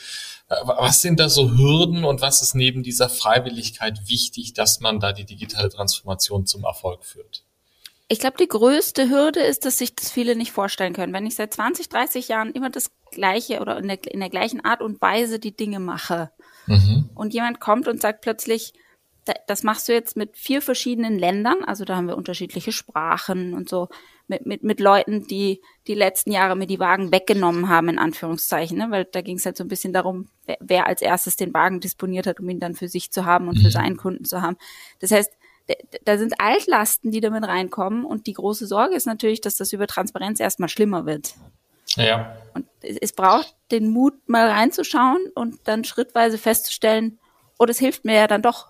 Was 0.64 1.02
sind 1.02 1.20
da 1.20 1.28
so 1.28 1.50
Hürden 1.50 2.04
und 2.04 2.22
was 2.22 2.40
ist 2.40 2.54
neben 2.54 2.82
dieser 2.82 3.10
Freiwilligkeit 3.10 4.08
wichtig, 4.08 4.54
dass 4.54 4.80
man 4.80 4.98
da 4.98 5.12
die 5.12 5.26
digitale 5.26 5.68
Transformation 5.68 6.46
zum 6.46 6.64
Erfolg 6.64 7.04
führt? 7.04 7.44
Ich 8.08 8.20
glaube, 8.20 8.38
die 8.38 8.48
größte 8.48 9.10
Hürde 9.10 9.40
ist, 9.40 9.66
dass 9.66 9.78
sich 9.78 9.94
das 9.94 10.10
viele 10.10 10.34
nicht 10.34 10.52
vorstellen 10.52 10.94
können. 10.94 11.12
Wenn 11.12 11.26
ich 11.26 11.34
seit 11.34 11.52
20, 11.52 11.90
30 11.90 12.28
Jahren 12.28 12.52
immer 12.52 12.70
das 12.70 12.90
gleiche 13.10 13.60
oder 13.60 13.78
in 13.78 13.88
der, 13.88 13.98
in 14.12 14.20
der 14.20 14.30
gleichen 14.30 14.64
Art 14.64 14.80
und 14.80 15.00
Weise 15.00 15.38
die 15.38 15.54
Dinge 15.54 15.78
mache 15.78 16.30
mhm. 16.66 17.10
und 17.14 17.34
jemand 17.34 17.60
kommt 17.60 17.86
und 17.86 18.00
sagt 18.00 18.22
plötzlich, 18.22 18.72
das 19.46 19.62
machst 19.62 19.88
du 19.88 19.92
jetzt 19.92 20.16
mit 20.16 20.36
vier 20.36 20.62
verschiedenen 20.62 21.18
Ländern, 21.18 21.62
also 21.64 21.84
da 21.84 21.96
haben 21.96 22.08
wir 22.08 22.16
unterschiedliche 22.16 22.72
Sprachen 22.72 23.52
und 23.52 23.68
so, 23.68 23.88
mit, 24.26 24.46
mit, 24.46 24.62
mit 24.62 24.80
Leuten, 24.80 25.26
die 25.26 25.60
die 25.86 25.94
letzten 25.94 26.32
Jahre 26.32 26.56
mir 26.56 26.66
die 26.66 26.78
Wagen 26.78 27.12
weggenommen 27.12 27.68
haben, 27.68 27.88
in 27.88 27.98
Anführungszeichen, 27.98 28.78
ne? 28.78 28.90
weil 28.90 29.04
da 29.06 29.22
ging 29.22 29.36
es 29.36 29.46
halt 29.46 29.56
so 29.56 29.64
ein 29.64 29.68
bisschen 29.68 29.92
darum, 29.92 30.28
wer, 30.46 30.58
wer, 30.60 30.86
als 30.86 31.02
erstes 31.02 31.36
den 31.36 31.52
Wagen 31.54 31.80
disponiert 31.80 32.26
hat, 32.26 32.40
um 32.40 32.48
ihn 32.48 32.60
dann 32.60 32.74
für 32.74 32.88
sich 32.88 33.10
zu 33.10 33.24
haben 33.24 33.48
und 33.48 33.56
für 33.58 33.68
mhm. 33.68 33.72
seinen 33.72 33.96
Kunden 33.96 34.24
zu 34.24 34.42
haben. 34.42 34.56
Das 35.00 35.10
heißt, 35.10 35.32
da 36.04 36.18
sind 36.18 36.40
Altlasten, 36.40 37.10
die 37.10 37.20
damit 37.20 37.44
reinkommen. 37.44 38.04
Und 38.04 38.26
die 38.26 38.32
große 38.32 38.66
Sorge 38.66 38.94
ist 38.94 39.06
natürlich, 39.06 39.40
dass 39.40 39.56
das 39.56 39.72
über 39.72 39.86
Transparenz 39.86 40.40
erstmal 40.40 40.68
schlimmer 40.68 41.06
wird. 41.06 41.34
Ja. 41.96 42.36
Und 42.54 42.66
es 42.82 43.12
braucht 43.12 43.54
den 43.70 43.90
Mut, 43.90 44.14
mal 44.28 44.48
reinzuschauen 44.48 45.18
und 45.34 45.56
dann 45.64 45.84
schrittweise 45.84 46.38
festzustellen, 46.38 47.18
oh, 47.58 47.66
das 47.66 47.78
hilft 47.78 48.04
mir 48.04 48.14
ja 48.14 48.26
dann 48.26 48.42
doch. 48.42 48.68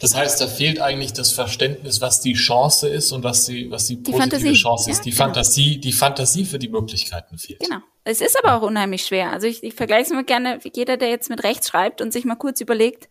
Das 0.00 0.14
heißt, 0.14 0.40
da 0.40 0.46
fehlt 0.46 0.80
eigentlich 0.80 1.12
das 1.12 1.32
Verständnis, 1.32 2.00
was 2.00 2.20
die 2.20 2.34
Chance 2.34 2.88
ist 2.88 3.12
und 3.12 3.24
was 3.24 3.46
die, 3.46 3.70
was 3.70 3.86
die, 3.86 3.96
die 3.96 4.10
positive 4.10 4.30
Fantasie. 4.30 4.52
Chance 4.52 4.90
ist. 4.90 4.98
Ja, 4.98 5.04
die 5.04 5.10
genau. 5.10 5.24
Fantasie, 5.24 5.78
die 5.78 5.92
Fantasie 5.92 6.44
für 6.44 6.58
die 6.58 6.68
Möglichkeiten 6.68 7.38
fehlt. 7.38 7.60
Genau. 7.60 7.78
Es 8.04 8.20
ist 8.20 8.38
aber 8.42 8.56
auch 8.56 8.66
unheimlich 8.66 9.04
schwer. 9.06 9.30
Also 9.30 9.46
ich, 9.46 9.62
ich 9.62 9.74
vergleiche 9.74 10.04
es 10.04 10.10
immer 10.10 10.24
gerne, 10.24 10.58
jeder, 10.74 10.96
der 10.96 11.10
jetzt 11.10 11.30
mit 11.30 11.44
rechts 11.44 11.68
schreibt 11.68 12.00
und 12.00 12.12
sich 12.12 12.24
mal 12.24 12.34
kurz 12.34 12.60
überlegt, 12.60 13.08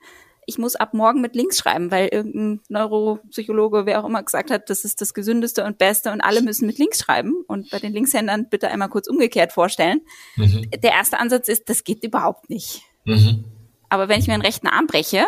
ich 0.50 0.58
muss 0.58 0.76
ab 0.76 0.96
morgen 0.96 1.22
mit 1.22 1.36
links 1.36 1.60
schreiben, 1.60 1.92
weil 1.92 2.08
irgendein 2.08 2.60
Neuropsychologe, 2.70 3.86
wer 3.86 4.02
auch 4.02 4.08
immer 4.08 4.24
gesagt 4.24 4.50
hat, 4.50 4.72
das 4.72 4.84
ist 4.84 5.00
das 5.00 5.14
gesündeste 5.14 5.64
und 5.64 5.78
beste 5.78 6.12
und 6.12 6.22
alle 6.22 6.42
müssen 6.42 6.66
mit 6.66 6.80
links 6.80 7.00
schreiben 7.00 7.44
und 7.48 7.70
bei 7.70 7.78
den 7.78 7.94
Linkshändern 7.94 8.50
bitte 8.50 8.68
einmal 8.70 8.90
kurz 8.90 9.08
umgekehrt 9.08 9.54
vorstellen. 9.54 10.02
Mhm. 10.38 10.70
Der 10.72 10.92
erste 10.92 11.20
Ansatz 11.20 11.48
ist, 11.50 11.70
das 11.70 11.84
geht 11.84 12.04
überhaupt 12.04 12.50
nicht. 12.50 12.82
Mhm. 13.06 13.46
Aber 13.90 14.10
wenn 14.10 14.20
ich 14.20 14.28
mir 14.28 14.34
einen 14.34 14.42
rechten 14.42 14.68
Arm 14.68 14.88
breche, 14.88 15.28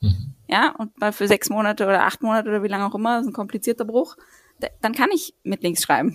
mhm. 0.00 0.34
ja, 0.48 0.74
und 0.78 0.98
mal 0.98 1.12
für 1.12 1.28
sechs 1.28 1.50
Monate 1.50 1.84
oder 1.84 2.06
acht 2.06 2.22
Monate 2.22 2.48
oder 2.48 2.62
wie 2.62 2.68
lange 2.68 2.86
auch 2.86 2.94
immer, 2.94 3.16
das 3.16 3.26
ist 3.26 3.32
ein 3.32 3.34
komplizierter 3.34 3.84
Bruch, 3.84 4.16
dann 4.80 4.94
kann 4.94 5.10
ich 5.12 5.34
mit 5.42 5.62
links 5.62 5.82
schreiben. 5.82 6.14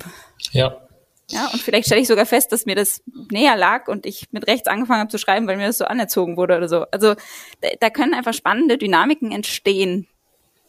Ja. 0.51 0.87
Ja, 1.31 1.47
und 1.51 1.61
vielleicht 1.61 1.87
stelle 1.87 2.01
ich 2.01 2.07
sogar 2.07 2.25
fest, 2.25 2.51
dass 2.51 2.65
mir 2.65 2.75
das 2.75 3.01
näher 3.31 3.55
lag 3.55 3.87
und 3.87 4.05
ich 4.05 4.27
mit 4.31 4.47
rechts 4.47 4.67
angefangen 4.67 4.99
habe 4.99 5.09
zu 5.09 5.17
schreiben, 5.17 5.47
weil 5.47 5.57
mir 5.57 5.67
das 5.67 5.77
so 5.77 5.85
anerzogen 5.85 6.37
wurde 6.37 6.57
oder 6.57 6.67
so. 6.67 6.85
Also 6.91 7.15
da, 7.61 7.69
da 7.79 7.89
können 7.89 8.13
einfach 8.13 8.33
spannende 8.33 8.77
Dynamiken 8.77 9.31
entstehen. 9.31 10.07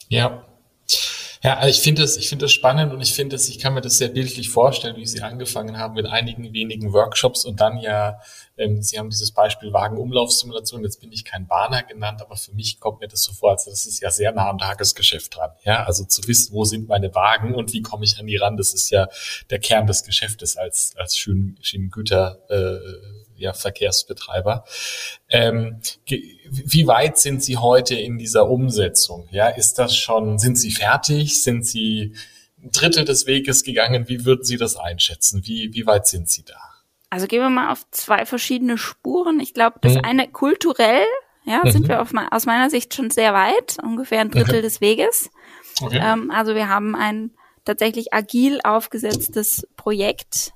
Ja. 0.08 0.44
Ja, 1.44 1.56
also 1.56 1.70
ich 1.70 1.80
finde 1.80 2.02
das, 2.02 2.16
ich 2.16 2.28
finde 2.28 2.44
das 2.44 2.52
spannend 2.52 2.92
und 2.92 3.00
ich 3.00 3.14
finde 3.14 3.34
das, 3.34 3.48
ich 3.48 3.58
kann 3.58 3.74
mir 3.74 3.80
das 3.80 3.98
sehr 3.98 4.08
bildlich 4.08 4.48
vorstellen, 4.48 4.94
wie 4.94 5.06
Sie 5.06 5.22
angefangen 5.22 5.76
haben 5.76 5.94
mit 5.94 6.06
einigen 6.06 6.52
wenigen 6.52 6.92
Workshops 6.92 7.44
und 7.44 7.60
dann 7.60 7.78
ja, 7.78 8.20
ähm, 8.56 8.80
Sie 8.80 8.96
haben 8.96 9.10
dieses 9.10 9.32
Beispiel 9.32 9.72
Wagenumlaufssimulation, 9.72 10.84
jetzt 10.84 11.00
bin 11.00 11.10
ich 11.10 11.24
kein 11.24 11.48
Bahner 11.48 11.82
genannt, 11.82 12.22
aber 12.22 12.36
für 12.36 12.52
mich 12.52 12.78
kommt 12.78 13.00
mir 13.00 13.08
das 13.08 13.24
so 13.24 13.32
vor, 13.32 13.50
als 13.50 13.64
das 13.64 13.86
ist 13.86 14.00
ja 14.00 14.12
sehr 14.12 14.30
nah 14.30 14.48
am 14.48 14.58
Tagesgeschäft 14.58 15.36
dran. 15.36 15.50
Ja, 15.64 15.82
also 15.82 16.04
zu 16.04 16.22
wissen, 16.28 16.54
wo 16.54 16.64
sind 16.64 16.86
meine 16.86 17.12
Wagen 17.12 17.56
und 17.56 17.72
wie 17.72 17.82
komme 17.82 18.04
ich 18.04 18.20
an 18.20 18.28
die 18.28 18.36
ran, 18.36 18.56
das 18.56 18.72
ist 18.72 18.90
ja 18.90 19.08
der 19.50 19.58
Kern 19.58 19.88
des 19.88 20.04
Geschäftes 20.04 20.56
als, 20.56 20.94
als 20.96 21.18
Schienengüter, 21.18 22.38
äh, 22.50 22.76
ja, 23.42 23.52
Verkehrsbetreiber. 23.52 24.64
Ähm, 25.28 25.80
wie 26.48 26.86
weit 26.86 27.18
sind 27.18 27.42
Sie 27.42 27.56
heute 27.56 27.94
in 27.94 28.18
dieser 28.18 28.48
Umsetzung? 28.48 29.28
Ja, 29.30 29.48
ist 29.48 29.74
das 29.74 29.96
schon, 29.96 30.38
sind 30.38 30.56
Sie 30.56 30.70
fertig? 30.70 31.42
Sind 31.42 31.66
Sie 31.66 32.14
ein 32.62 32.70
Drittel 32.70 33.04
des 33.04 33.26
Weges 33.26 33.64
gegangen? 33.64 34.08
Wie 34.08 34.24
würden 34.24 34.44
Sie 34.44 34.56
das 34.56 34.76
einschätzen? 34.76 35.42
Wie, 35.44 35.74
wie 35.74 35.86
weit 35.86 36.06
sind 36.06 36.30
Sie 36.30 36.44
da? 36.44 36.60
Also 37.10 37.26
gehen 37.26 37.42
wir 37.42 37.50
mal 37.50 37.72
auf 37.72 37.84
zwei 37.90 38.24
verschiedene 38.24 38.78
Spuren. 38.78 39.40
Ich 39.40 39.52
glaube, 39.52 39.78
das 39.82 39.94
mhm. 39.94 40.04
eine 40.04 40.28
kulturell, 40.28 41.04
ja, 41.44 41.60
mhm. 41.64 41.70
sind 41.70 41.88
wir 41.88 42.00
auf, 42.00 42.12
aus 42.30 42.46
meiner 42.46 42.70
Sicht 42.70 42.94
schon 42.94 43.10
sehr 43.10 43.34
weit, 43.34 43.76
ungefähr 43.82 44.20
ein 44.20 44.30
Drittel 44.30 44.54
okay. 44.54 44.62
des 44.62 44.80
Weges. 44.80 45.30
Okay. 45.82 46.00
Ähm, 46.02 46.30
also 46.30 46.54
wir 46.54 46.68
haben 46.68 46.94
ein 46.94 47.32
tatsächlich 47.64 48.14
agil 48.14 48.60
aufgesetztes 48.64 49.66
Projekt 49.76 50.52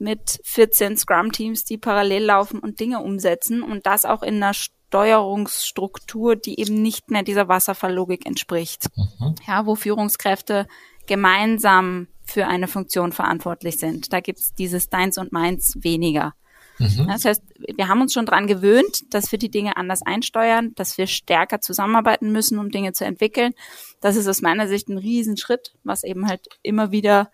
mit 0.00 0.40
14 0.44 0.96
Scrum-Teams, 0.96 1.64
die 1.64 1.78
parallel 1.78 2.24
laufen 2.24 2.58
und 2.58 2.80
Dinge 2.80 3.00
umsetzen 3.00 3.62
und 3.62 3.86
das 3.86 4.04
auch 4.04 4.22
in 4.22 4.36
einer 4.36 4.54
Steuerungsstruktur, 4.54 6.36
die 6.36 6.58
eben 6.58 6.82
nicht 6.82 7.10
mehr 7.10 7.22
dieser 7.22 7.48
Wasserfalllogik 7.48 8.26
entspricht. 8.26 8.88
Mhm. 8.96 9.34
Ja, 9.46 9.66
wo 9.66 9.74
Führungskräfte 9.74 10.66
gemeinsam 11.06 12.08
für 12.24 12.46
eine 12.46 12.68
Funktion 12.68 13.12
verantwortlich 13.12 13.78
sind. 13.78 14.12
Da 14.12 14.20
gibt's 14.20 14.54
dieses 14.54 14.88
Deins 14.88 15.18
und 15.18 15.32
Meins 15.32 15.76
weniger. 15.80 16.34
Mhm. 16.78 17.08
Das 17.08 17.24
heißt, 17.24 17.42
wir 17.76 17.88
haben 17.88 18.00
uns 18.00 18.14
schon 18.14 18.26
dran 18.26 18.46
gewöhnt, 18.46 19.12
dass 19.12 19.30
wir 19.32 19.38
die 19.38 19.50
Dinge 19.50 19.76
anders 19.76 20.02
einsteuern, 20.02 20.72
dass 20.76 20.96
wir 20.96 21.06
stärker 21.06 21.60
zusammenarbeiten 21.60 22.32
müssen, 22.32 22.58
um 22.58 22.70
Dinge 22.70 22.92
zu 22.92 23.04
entwickeln. 23.04 23.52
Das 24.00 24.16
ist 24.16 24.28
aus 24.28 24.40
meiner 24.40 24.66
Sicht 24.66 24.88
ein 24.88 24.98
Riesenschritt, 24.98 25.74
was 25.84 26.04
eben 26.04 26.26
halt 26.26 26.48
immer 26.62 26.90
wieder 26.90 27.30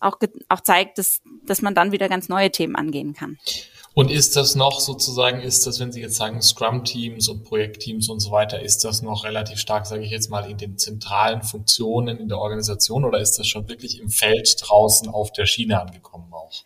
auch, 0.00 0.18
auch 0.48 0.60
zeigt, 0.60 0.98
dass, 0.98 1.20
dass 1.44 1.62
man 1.62 1.74
dann 1.74 1.92
wieder 1.92 2.08
ganz 2.08 2.28
neue 2.28 2.50
Themen 2.50 2.76
angehen 2.76 3.14
kann. 3.14 3.38
Und 3.94 4.12
ist 4.12 4.36
das 4.36 4.54
noch 4.54 4.78
sozusagen, 4.78 5.40
ist 5.40 5.66
das, 5.66 5.80
wenn 5.80 5.90
Sie 5.90 6.00
jetzt 6.00 6.16
sagen 6.16 6.40
Scrum-Teams 6.40 7.28
und 7.28 7.42
Projektteams 7.42 8.08
und 8.08 8.20
so 8.20 8.30
weiter, 8.30 8.62
ist 8.62 8.84
das 8.84 9.02
noch 9.02 9.24
relativ 9.24 9.58
stark, 9.58 9.86
sage 9.86 10.04
ich 10.04 10.10
jetzt 10.10 10.30
mal, 10.30 10.48
in 10.48 10.56
den 10.56 10.78
zentralen 10.78 11.42
Funktionen 11.42 12.18
in 12.18 12.28
der 12.28 12.38
Organisation 12.38 13.04
oder 13.04 13.18
ist 13.18 13.38
das 13.40 13.48
schon 13.48 13.68
wirklich 13.68 14.00
im 14.00 14.08
Feld 14.08 14.56
draußen 14.60 15.08
auf 15.08 15.32
der 15.32 15.46
Schiene 15.46 15.80
angekommen 15.80 16.32
auch? 16.32 16.62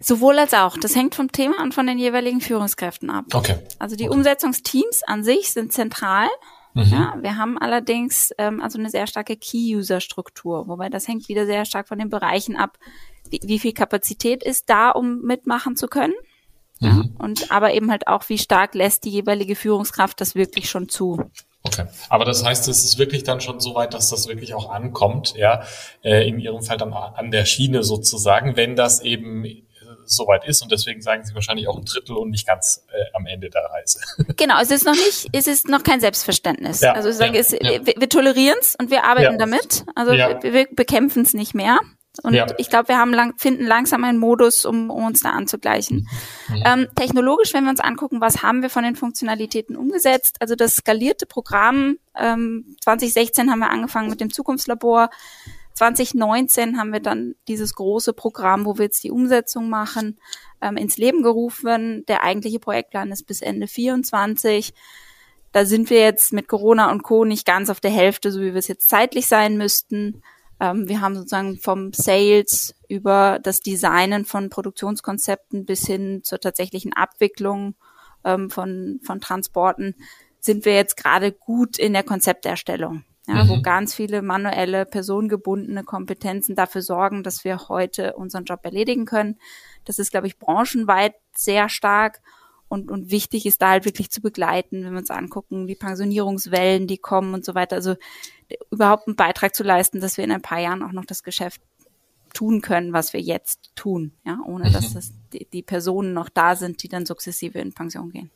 Sowohl 0.00 0.38
als 0.38 0.52
auch. 0.52 0.76
Das 0.76 0.96
hängt 0.96 1.14
vom 1.14 1.30
Thema 1.30 1.62
und 1.62 1.72
von 1.74 1.86
den 1.86 1.98
jeweiligen 1.98 2.40
Führungskräften 2.40 3.08
ab. 3.08 3.26
Okay. 3.32 3.56
Also 3.78 3.96
die 3.96 4.08
okay. 4.08 4.16
Umsetzungsteams 4.16 5.02
an 5.04 5.22
sich 5.24 5.52
sind 5.52 5.72
zentral. 5.72 6.28
Mhm. 6.74 6.84
Ja, 6.84 7.14
wir 7.20 7.36
haben 7.36 7.58
allerdings 7.58 8.32
ähm, 8.38 8.62
also 8.62 8.78
eine 8.78 8.90
sehr 8.90 9.06
starke 9.06 9.36
Key-User-Struktur, 9.36 10.68
wobei 10.68 10.88
das 10.88 11.06
hängt 11.06 11.28
wieder 11.28 11.46
sehr 11.46 11.64
stark 11.64 11.88
von 11.88 11.98
den 11.98 12.08
Bereichen 12.08 12.56
ab, 12.56 12.78
wie, 13.28 13.40
wie 13.44 13.58
viel 13.58 13.72
Kapazität 13.72 14.42
ist 14.42 14.70
da, 14.70 14.90
um 14.90 15.22
mitmachen 15.22 15.76
zu 15.76 15.86
können. 15.86 16.14
Mhm. 16.80 16.88
Ja, 16.88 17.24
und 17.24 17.50
aber 17.50 17.74
eben 17.74 17.90
halt 17.90 18.06
auch, 18.06 18.28
wie 18.28 18.38
stark 18.38 18.74
lässt 18.74 19.04
die 19.04 19.10
jeweilige 19.10 19.54
Führungskraft 19.54 20.20
das 20.20 20.34
wirklich 20.34 20.70
schon 20.70 20.88
zu. 20.88 21.30
Okay, 21.64 21.84
aber 22.08 22.24
das 22.24 22.44
heißt, 22.44 22.66
es 22.68 22.84
ist 22.84 22.98
wirklich 22.98 23.22
dann 23.22 23.40
schon 23.40 23.60
so 23.60 23.74
weit, 23.76 23.94
dass 23.94 24.10
das 24.10 24.26
wirklich 24.26 24.54
auch 24.54 24.70
ankommt, 24.70 25.34
ja, 25.36 25.62
äh, 26.02 26.26
in 26.26 26.40
Ihrem 26.40 26.62
Fall 26.62 26.76
dann 26.76 26.92
an 26.92 27.30
der 27.30 27.44
Schiene 27.44 27.84
sozusagen, 27.84 28.56
wenn 28.56 28.74
das 28.74 29.00
eben 29.00 29.44
soweit 30.04 30.46
ist. 30.46 30.62
Und 30.62 30.72
deswegen 30.72 31.00
sagen 31.00 31.24
Sie 31.24 31.34
wahrscheinlich 31.34 31.68
auch 31.68 31.76
ein 31.76 31.84
Drittel 31.84 32.16
und 32.16 32.30
nicht 32.30 32.46
ganz 32.46 32.84
äh, 32.92 33.04
am 33.14 33.26
Ende 33.26 33.50
der 33.50 33.64
Reise. 33.64 34.00
Genau, 34.36 34.60
es 34.60 34.70
ist 34.70 34.84
noch 34.84 34.94
nicht, 34.94 35.28
es 35.32 35.46
ist 35.46 35.68
noch 35.68 35.82
kein 35.82 36.00
Selbstverständnis. 36.00 36.80
Ja, 36.80 36.92
also 36.92 37.10
ich 37.10 37.16
sage, 37.16 37.34
ja, 37.34 37.40
es, 37.40 37.52
ja. 37.52 37.86
wir, 37.86 37.94
wir 37.96 38.08
tolerieren 38.08 38.56
es 38.60 38.74
und 38.76 38.90
wir 38.90 39.04
arbeiten 39.04 39.38
damit. 39.38 39.84
Also 39.94 40.12
wir, 40.12 40.40
wir 40.42 40.66
bekämpfen 40.74 41.22
es 41.22 41.34
nicht 41.34 41.54
mehr. 41.54 41.80
Und 42.22 42.34
ja. 42.34 42.46
ich 42.58 42.68
glaube, 42.68 42.88
wir 42.88 42.98
haben 42.98 43.14
lang, 43.14 43.34
finden 43.38 43.64
langsam 43.64 44.04
einen 44.04 44.18
Modus, 44.18 44.66
um, 44.66 44.90
um 44.90 45.06
uns 45.06 45.22
da 45.22 45.30
anzugleichen. 45.30 46.08
Mhm. 46.48 46.62
Ähm, 46.66 46.88
technologisch, 46.94 47.54
wenn 47.54 47.64
wir 47.64 47.70
uns 47.70 47.80
angucken, 47.80 48.20
was 48.20 48.42
haben 48.42 48.60
wir 48.60 48.68
von 48.68 48.84
den 48.84 48.96
Funktionalitäten 48.96 49.76
umgesetzt? 49.76 50.36
Also 50.40 50.54
das 50.54 50.74
skalierte 50.74 51.24
Programm, 51.24 51.96
ähm, 52.14 52.76
2016 52.82 53.50
haben 53.50 53.60
wir 53.60 53.70
angefangen 53.70 54.10
mit 54.10 54.20
dem 54.20 54.30
Zukunftslabor. 54.30 55.08
2019 55.74 56.78
haben 56.78 56.92
wir 56.92 57.00
dann 57.00 57.34
dieses 57.48 57.74
große 57.74 58.12
Programm, 58.12 58.64
wo 58.66 58.78
wir 58.78 58.84
jetzt 58.84 59.04
die 59.04 59.10
Umsetzung 59.10 59.68
machen, 59.68 60.18
ähm, 60.60 60.76
ins 60.76 60.98
Leben 60.98 61.22
gerufen. 61.22 62.04
Der 62.06 62.22
eigentliche 62.22 62.58
Projektplan 62.58 63.10
ist 63.10 63.24
bis 63.24 63.42
Ende 63.42 63.66
24. 63.66 64.74
Da 65.52 65.64
sind 65.64 65.90
wir 65.90 66.00
jetzt 66.00 66.32
mit 66.32 66.48
Corona 66.48 66.90
und 66.90 67.02
Co. 67.02 67.24
nicht 67.24 67.46
ganz 67.46 67.70
auf 67.70 67.80
der 67.80 67.90
Hälfte, 67.90 68.32
so 68.32 68.40
wie 68.40 68.52
wir 68.52 68.56
es 68.56 68.68
jetzt 68.68 68.88
zeitlich 68.88 69.26
sein 69.26 69.56
müssten. 69.56 70.22
Ähm, 70.60 70.88
wir 70.88 71.00
haben 71.00 71.14
sozusagen 71.14 71.58
vom 71.58 71.92
Sales 71.92 72.74
über 72.88 73.38
das 73.42 73.60
Designen 73.60 74.24
von 74.24 74.50
Produktionskonzepten 74.50 75.64
bis 75.64 75.86
hin 75.86 76.20
zur 76.22 76.40
tatsächlichen 76.40 76.92
Abwicklung 76.92 77.74
ähm, 78.24 78.50
von, 78.50 79.00
von 79.02 79.20
Transporten 79.20 79.94
sind 80.40 80.64
wir 80.64 80.74
jetzt 80.74 80.96
gerade 80.96 81.32
gut 81.32 81.78
in 81.78 81.92
der 81.92 82.02
Konzepterstellung 82.02 83.04
ja, 83.26 83.44
mhm. 83.44 83.48
wo 83.48 83.62
ganz 83.62 83.94
viele 83.94 84.22
manuelle, 84.22 84.84
personengebundene 84.84 85.84
Kompetenzen 85.84 86.56
dafür 86.56 86.82
sorgen, 86.82 87.22
dass 87.22 87.44
wir 87.44 87.68
heute 87.68 88.14
unseren 88.14 88.44
Job 88.44 88.60
erledigen 88.64 89.04
können. 89.04 89.38
Das 89.84 89.98
ist, 89.98 90.10
glaube 90.10 90.26
ich, 90.26 90.38
branchenweit 90.38 91.14
sehr 91.32 91.68
stark 91.68 92.20
und, 92.72 92.90
und 92.90 93.10
wichtig 93.10 93.44
ist 93.44 93.60
da 93.60 93.68
halt 93.68 93.84
wirklich 93.84 94.10
zu 94.10 94.22
begleiten, 94.22 94.82
wenn 94.82 94.92
wir 94.92 94.98
uns 94.98 95.10
angucken, 95.10 95.66
die 95.66 95.74
Pensionierungswellen, 95.74 96.86
die 96.86 96.96
kommen 96.96 97.34
und 97.34 97.44
so 97.44 97.54
weiter. 97.54 97.76
Also 97.76 97.96
überhaupt 98.70 99.06
einen 99.06 99.14
Beitrag 99.14 99.54
zu 99.54 99.62
leisten, 99.62 100.00
dass 100.00 100.16
wir 100.16 100.24
in 100.24 100.32
ein 100.32 100.40
paar 100.40 100.58
Jahren 100.58 100.82
auch 100.82 100.92
noch 100.92 101.04
das 101.04 101.22
Geschäft 101.22 101.60
tun 102.32 102.62
können, 102.62 102.94
was 102.94 103.12
wir 103.12 103.20
jetzt 103.20 103.72
tun, 103.76 104.12
ja, 104.24 104.38
ohne 104.46 104.70
mhm. 104.70 104.72
dass 104.72 104.94
das 104.94 105.12
die, 105.34 105.46
die 105.52 105.62
Personen 105.62 106.14
noch 106.14 106.30
da 106.30 106.56
sind, 106.56 106.82
die 106.82 106.88
dann 106.88 107.04
sukzessive 107.04 107.58
in 107.58 107.74
Pension 107.74 108.10
gehen. 108.10 108.30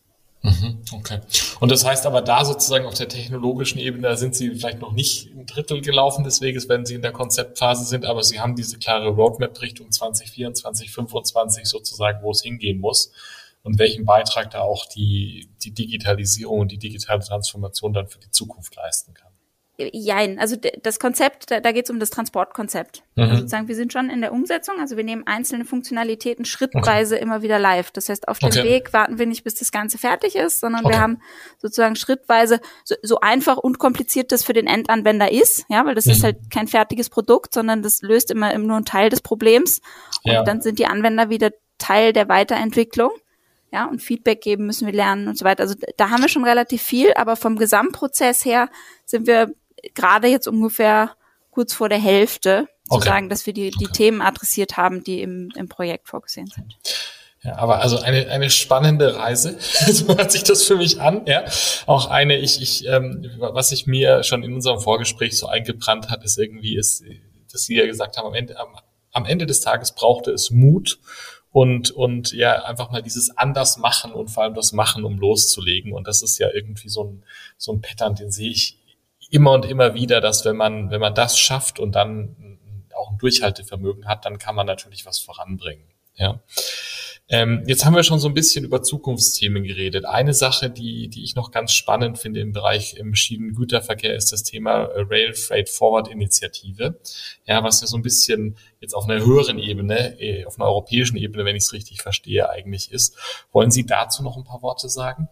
Mhm, 0.46 0.78
okay. 0.92 1.20
Und 1.58 1.72
das 1.72 1.84
heißt 1.84 2.06
aber 2.06 2.22
da 2.22 2.44
sozusagen 2.44 2.86
auf 2.86 2.94
der 2.94 3.08
technologischen 3.08 3.80
Ebene, 3.80 4.08
da 4.08 4.16
sind 4.16 4.36
Sie 4.36 4.50
vielleicht 4.50 4.80
noch 4.80 4.92
nicht 4.92 5.34
ein 5.34 5.44
Drittel 5.44 5.80
gelaufen 5.80 6.22
des 6.22 6.40
Weges, 6.40 6.68
wenn 6.68 6.86
Sie 6.86 6.94
in 6.94 7.02
der 7.02 7.10
Konzeptphase 7.10 7.84
sind, 7.84 8.04
aber 8.04 8.22
Sie 8.22 8.38
haben 8.38 8.54
diese 8.54 8.78
klare 8.78 9.08
Roadmap 9.08 9.60
Richtung 9.60 9.90
2024, 9.90 10.88
2025 10.92 11.64
sozusagen, 11.64 12.22
wo 12.22 12.30
es 12.30 12.42
hingehen 12.42 12.78
muss 12.78 13.10
und 13.64 13.80
welchen 13.80 14.04
Beitrag 14.04 14.52
da 14.52 14.60
auch 14.60 14.86
die, 14.86 15.48
die 15.64 15.72
Digitalisierung 15.72 16.60
und 16.60 16.70
die 16.70 16.78
digitale 16.78 17.24
Transformation 17.24 17.92
dann 17.92 18.06
für 18.06 18.20
die 18.20 18.30
Zukunft 18.30 18.76
leisten 18.76 19.14
kann. 19.14 19.32
Jein, 19.78 20.38
also 20.38 20.56
das 20.82 20.98
Konzept, 20.98 21.50
da, 21.50 21.60
da 21.60 21.70
geht 21.70 21.84
es 21.84 21.90
um 21.90 22.00
das 22.00 22.08
Transportkonzept. 22.08 23.02
Mhm. 23.14 23.22
Also 23.22 23.36
sozusagen, 23.36 23.68
wir 23.68 23.74
sind 23.74 23.92
schon 23.92 24.08
in 24.08 24.22
der 24.22 24.32
Umsetzung, 24.32 24.80
also 24.80 24.96
wir 24.96 25.04
nehmen 25.04 25.26
einzelne 25.26 25.66
Funktionalitäten 25.66 26.46
schrittweise 26.46 27.16
okay. 27.16 27.22
immer 27.22 27.42
wieder 27.42 27.58
live. 27.58 27.90
Das 27.90 28.08
heißt, 28.08 28.26
auf 28.26 28.38
dem 28.38 28.46
okay. 28.46 28.64
Weg 28.64 28.94
warten 28.94 29.18
wir 29.18 29.26
nicht, 29.26 29.44
bis 29.44 29.54
das 29.54 29.72
Ganze 29.72 29.98
fertig 29.98 30.34
ist, 30.34 30.60
sondern 30.60 30.86
okay. 30.86 30.94
wir 30.94 31.00
haben 31.00 31.20
sozusagen 31.58 31.94
schrittweise 31.94 32.60
so, 32.84 32.94
so, 33.02 33.20
einfach 33.20 33.58
und 33.58 33.78
kompliziert 33.78 34.32
das 34.32 34.44
für 34.44 34.54
den 34.54 34.66
Endanwender 34.66 35.30
ist, 35.30 35.66
ja, 35.68 35.84
weil 35.84 35.94
das 35.94 36.06
mhm. 36.06 36.12
ist 36.12 36.24
halt 36.24 36.50
kein 36.50 36.68
fertiges 36.68 37.10
Produkt, 37.10 37.52
sondern 37.52 37.82
das 37.82 38.00
löst 38.00 38.30
immer 38.30 38.56
nur 38.56 38.76
einen 38.76 38.86
Teil 38.86 39.10
des 39.10 39.20
Problems. 39.20 39.82
Und 40.24 40.32
ja. 40.32 40.42
dann 40.42 40.62
sind 40.62 40.78
die 40.78 40.86
Anwender 40.86 41.28
wieder 41.28 41.50
Teil 41.76 42.14
der 42.14 42.30
Weiterentwicklung. 42.30 43.10
Ja, 43.72 43.84
und 43.84 44.00
Feedback 44.00 44.40
geben 44.40 44.64
müssen 44.64 44.86
wir 44.86 44.94
lernen 44.94 45.28
und 45.28 45.36
so 45.36 45.44
weiter. 45.44 45.64
Also 45.64 45.74
da 45.98 46.08
haben 46.08 46.22
wir 46.22 46.30
schon 46.30 46.44
relativ 46.44 46.80
viel, 46.80 47.12
aber 47.14 47.36
vom 47.36 47.56
Gesamtprozess 47.56 48.44
her 48.44 48.70
sind 49.04 49.26
wir 49.26 49.52
gerade 49.94 50.28
jetzt 50.28 50.46
ungefähr 50.46 51.16
kurz 51.50 51.72
vor 51.72 51.88
der 51.88 51.98
Hälfte 51.98 52.68
okay. 52.88 53.00
zu 53.00 53.08
sagen, 53.08 53.28
dass 53.28 53.46
wir 53.46 53.52
die, 53.52 53.70
die 53.70 53.86
okay. 53.86 53.96
Themen 53.96 54.22
adressiert 54.22 54.76
haben, 54.76 55.02
die 55.02 55.22
im, 55.22 55.50
im 55.56 55.68
Projekt 55.68 56.08
vorgesehen 56.08 56.48
sind. 56.48 56.76
Ja, 57.42 57.56
aber 57.58 57.80
also 57.80 58.00
eine, 58.00 58.28
eine 58.28 58.50
spannende 58.50 59.16
Reise, 59.16 59.56
so 59.60 60.08
hört 60.08 60.32
sich 60.32 60.42
das 60.42 60.64
für 60.64 60.76
mich 60.76 61.00
an. 61.00 61.22
Ja, 61.26 61.44
auch 61.86 62.10
eine, 62.10 62.38
ich, 62.38 62.60
ich, 62.60 62.86
ähm, 62.88 63.30
was 63.38 63.68
sich 63.68 63.86
mir 63.86 64.24
schon 64.24 64.42
in 64.42 64.52
unserem 64.52 64.80
Vorgespräch 64.80 65.38
so 65.38 65.46
eingebrannt 65.46 66.10
hat, 66.10 66.24
ist 66.24 66.38
irgendwie, 66.38 66.76
ist, 66.76 67.04
dass 67.52 67.62
Sie 67.62 67.76
ja 67.76 67.86
gesagt 67.86 68.16
haben, 68.16 68.26
am 68.26 68.34
Ende, 68.34 68.58
am, 68.58 68.76
am 69.12 69.24
Ende 69.26 69.46
des 69.46 69.60
Tages 69.60 69.92
brauchte 69.92 70.32
es 70.32 70.50
Mut 70.50 70.98
und 71.52 71.90
und 71.90 72.32
ja 72.32 72.64
einfach 72.64 72.90
mal 72.90 73.00
dieses 73.00 73.34
anders 73.36 73.78
machen 73.78 74.12
und 74.12 74.28
vor 74.28 74.42
allem 74.42 74.54
das 74.54 74.72
machen, 74.72 75.04
um 75.04 75.18
loszulegen. 75.18 75.92
Und 75.92 76.06
das 76.06 76.20
ist 76.22 76.38
ja 76.38 76.50
irgendwie 76.52 76.88
so 76.88 77.04
ein 77.04 77.24
so 77.56 77.72
ein 77.72 77.80
Pattern, 77.80 78.14
den 78.14 78.30
sehe 78.30 78.50
ich 78.50 78.78
immer 79.30 79.52
und 79.52 79.64
immer 79.64 79.94
wieder, 79.94 80.20
dass 80.20 80.44
wenn 80.44 80.56
man, 80.56 80.90
wenn 80.90 81.00
man 81.00 81.14
das 81.14 81.38
schafft 81.38 81.78
und 81.78 81.92
dann 81.92 82.58
auch 82.94 83.10
ein 83.10 83.18
Durchhaltevermögen 83.18 84.06
hat, 84.06 84.24
dann 84.24 84.38
kann 84.38 84.54
man 84.54 84.66
natürlich 84.66 85.06
was 85.06 85.18
voranbringen. 85.18 85.84
Ja. 86.14 86.40
Ähm, 87.28 87.64
jetzt 87.66 87.84
haben 87.84 87.96
wir 87.96 88.04
schon 88.04 88.20
so 88.20 88.28
ein 88.28 88.34
bisschen 88.34 88.64
über 88.64 88.84
Zukunftsthemen 88.84 89.64
geredet. 89.64 90.04
Eine 90.04 90.32
Sache, 90.32 90.70
die, 90.70 91.08
die 91.08 91.24
ich 91.24 91.34
noch 91.34 91.50
ganz 91.50 91.72
spannend 91.72 92.18
finde 92.18 92.38
im 92.40 92.52
Bereich 92.52 92.94
im 92.94 93.16
Schienengüterverkehr, 93.16 94.14
ist 94.14 94.32
das 94.32 94.44
Thema 94.44 94.88
Rail 94.94 95.34
Freight 95.34 95.68
Forward 95.68 96.06
Initiative. 96.06 97.00
Ja, 97.44 97.64
was 97.64 97.80
ja 97.80 97.88
so 97.88 97.96
ein 97.96 98.02
bisschen 98.02 98.56
jetzt 98.80 98.94
auf 98.94 99.08
einer 99.08 99.24
höheren 99.24 99.58
Ebene, 99.58 100.20
äh, 100.20 100.44
auf 100.44 100.58
einer 100.58 100.68
europäischen 100.68 101.16
Ebene, 101.16 101.44
wenn 101.44 101.56
ich 101.56 101.64
es 101.64 101.72
richtig 101.72 102.00
verstehe, 102.00 102.48
eigentlich 102.48 102.92
ist. 102.92 103.16
Wollen 103.50 103.72
Sie 103.72 103.84
dazu 103.84 104.22
noch 104.22 104.36
ein 104.36 104.44
paar 104.44 104.62
Worte 104.62 104.88
sagen? 104.88 105.28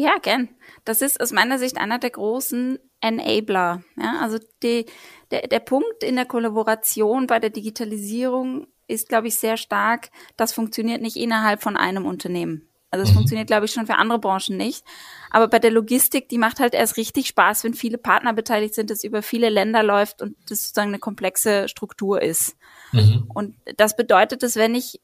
Ja, 0.00 0.16
gern. 0.16 0.48
Das 0.86 1.02
ist 1.02 1.20
aus 1.20 1.30
meiner 1.30 1.58
Sicht 1.58 1.76
einer 1.76 1.98
der 1.98 2.08
großen 2.08 2.78
Enabler. 3.02 3.82
Ja, 3.98 4.20
also 4.22 4.38
die, 4.62 4.86
der, 5.30 5.46
der 5.46 5.60
Punkt 5.60 6.02
in 6.02 6.16
der 6.16 6.24
Kollaboration 6.24 7.26
bei 7.26 7.38
der 7.38 7.50
Digitalisierung 7.50 8.66
ist, 8.88 9.10
glaube 9.10 9.28
ich, 9.28 9.36
sehr 9.36 9.58
stark. 9.58 10.08
Das 10.38 10.54
funktioniert 10.54 11.02
nicht 11.02 11.16
innerhalb 11.16 11.62
von 11.62 11.76
einem 11.76 12.06
Unternehmen. 12.06 12.66
Also 12.90 13.02
es 13.02 13.10
mhm. 13.10 13.16
funktioniert, 13.16 13.46
glaube 13.46 13.66
ich, 13.66 13.72
schon 13.72 13.84
für 13.86 13.96
andere 13.96 14.18
Branchen 14.18 14.56
nicht. 14.56 14.86
Aber 15.30 15.48
bei 15.48 15.58
der 15.58 15.70
Logistik, 15.70 16.30
die 16.30 16.38
macht 16.38 16.60
halt 16.60 16.72
erst 16.72 16.96
richtig 16.96 17.26
Spaß, 17.26 17.64
wenn 17.64 17.74
viele 17.74 17.98
Partner 17.98 18.32
beteiligt 18.32 18.74
sind, 18.74 18.88
das 18.88 19.04
über 19.04 19.20
viele 19.20 19.50
Länder 19.50 19.82
läuft 19.82 20.22
und 20.22 20.34
das 20.48 20.62
sozusagen 20.62 20.88
eine 20.88 20.98
komplexe 20.98 21.68
Struktur 21.68 22.22
ist. 22.22 22.56
Mhm. 22.92 23.30
Und 23.34 23.54
das 23.76 23.96
bedeutet, 23.96 24.42
dass 24.42 24.56
wenn 24.56 24.74
ich 24.74 25.02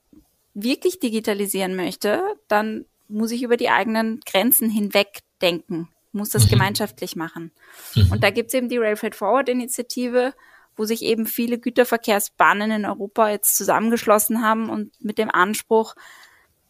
wirklich 0.54 1.00
digitalisieren 1.00 1.76
möchte, 1.76 2.22
dann 2.48 2.86
muss 3.08 3.30
ich 3.30 3.42
über 3.42 3.56
die 3.56 3.70
eigenen 3.70 4.20
Grenzen 4.24 4.70
hinweg 4.70 5.20
denken 5.40 5.88
muss 6.16 6.30
das 6.30 6.46
mhm. 6.46 6.50
gemeinschaftlich 6.50 7.14
machen. 7.14 7.52
Mhm. 7.94 8.12
Und 8.12 8.24
da 8.24 8.30
gibt's 8.30 8.54
eben 8.54 8.68
die 8.68 8.78
Rail 8.78 8.96
Freight 8.96 9.14
Forward 9.14 9.48
Initiative, 9.48 10.34
wo 10.76 10.84
sich 10.84 11.02
eben 11.02 11.26
viele 11.26 11.58
Güterverkehrsbahnen 11.58 12.70
in 12.70 12.84
Europa 12.84 13.28
jetzt 13.28 13.56
zusammengeschlossen 13.56 14.42
haben 14.42 14.68
und 14.68 14.92
mit 15.02 15.18
dem 15.18 15.30
Anspruch, 15.30 15.94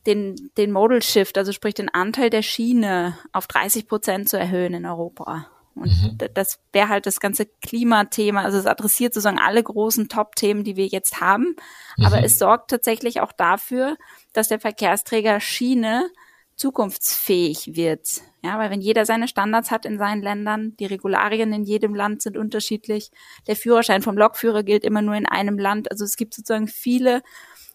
den, 0.06 0.50
den 0.56 0.70
Modal 0.70 1.02
Shift, 1.02 1.38
also 1.38 1.50
sprich 1.50 1.74
den 1.74 1.88
Anteil 1.88 2.30
der 2.30 2.42
Schiene 2.42 3.18
auf 3.32 3.48
30 3.48 3.88
Prozent 3.88 4.28
zu 4.28 4.38
erhöhen 4.38 4.74
in 4.74 4.86
Europa. 4.86 5.48
Und 5.74 5.88
mhm. 5.88 6.18
das 6.32 6.60
wäre 6.72 6.88
halt 6.88 7.06
das 7.06 7.18
ganze 7.18 7.46
Klimathema. 7.46 8.42
Also 8.42 8.56
es 8.56 8.66
adressiert 8.66 9.12
sozusagen 9.12 9.40
alle 9.40 9.62
großen 9.62 10.08
Top-Themen, 10.08 10.64
die 10.64 10.76
wir 10.76 10.86
jetzt 10.86 11.20
haben. 11.20 11.56
Mhm. 11.96 12.06
Aber 12.06 12.22
es 12.22 12.38
sorgt 12.38 12.70
tatsächlich 12.70 13.20
auch 13.20 13.32
dafür, 13.32 13.96
dass 14.32 14.48
der 14.48 14.60
Verkehrsträger 14.60 15.40
Schiene 15.40 16.08
zukunftsfähig 16.56 17.76
wird. 17.76 18.22
Ja, 18.42 18.58
weil 18.58 18.70
wenn 18.70 18.80
jeder 18.80 19.04
seine 19.04 19.28
Standards 19.28 19.70
hat 19.70 19.84
in 19.84 19.98
seinen 19.98 20.22
Ländern, 20.22 20.74
die 20.78 20.86
Regularien 20.86 21.52
in 21.52 21.64
jedem 21.64 21.94
Land 21.94 22.22
sind 22.22 22.36
unterschiedlich, 22.36 23.10
der 23.46 23.56
Führerschein 23.56 24.02
vom 24.02 24.16
Lokführer 24.16 24.62
gilt 24.62 24.84
immer 24.84 25.02
nur 25.02 25.14
in 25.14 25.26
einem 25.26 25.58
Land. 25.58 25.90
Also 25.90 26.04
es 26.04 26.16
gibt 26.16 26.34
sozusagen 26.34 26.68
viele 26.68 27.22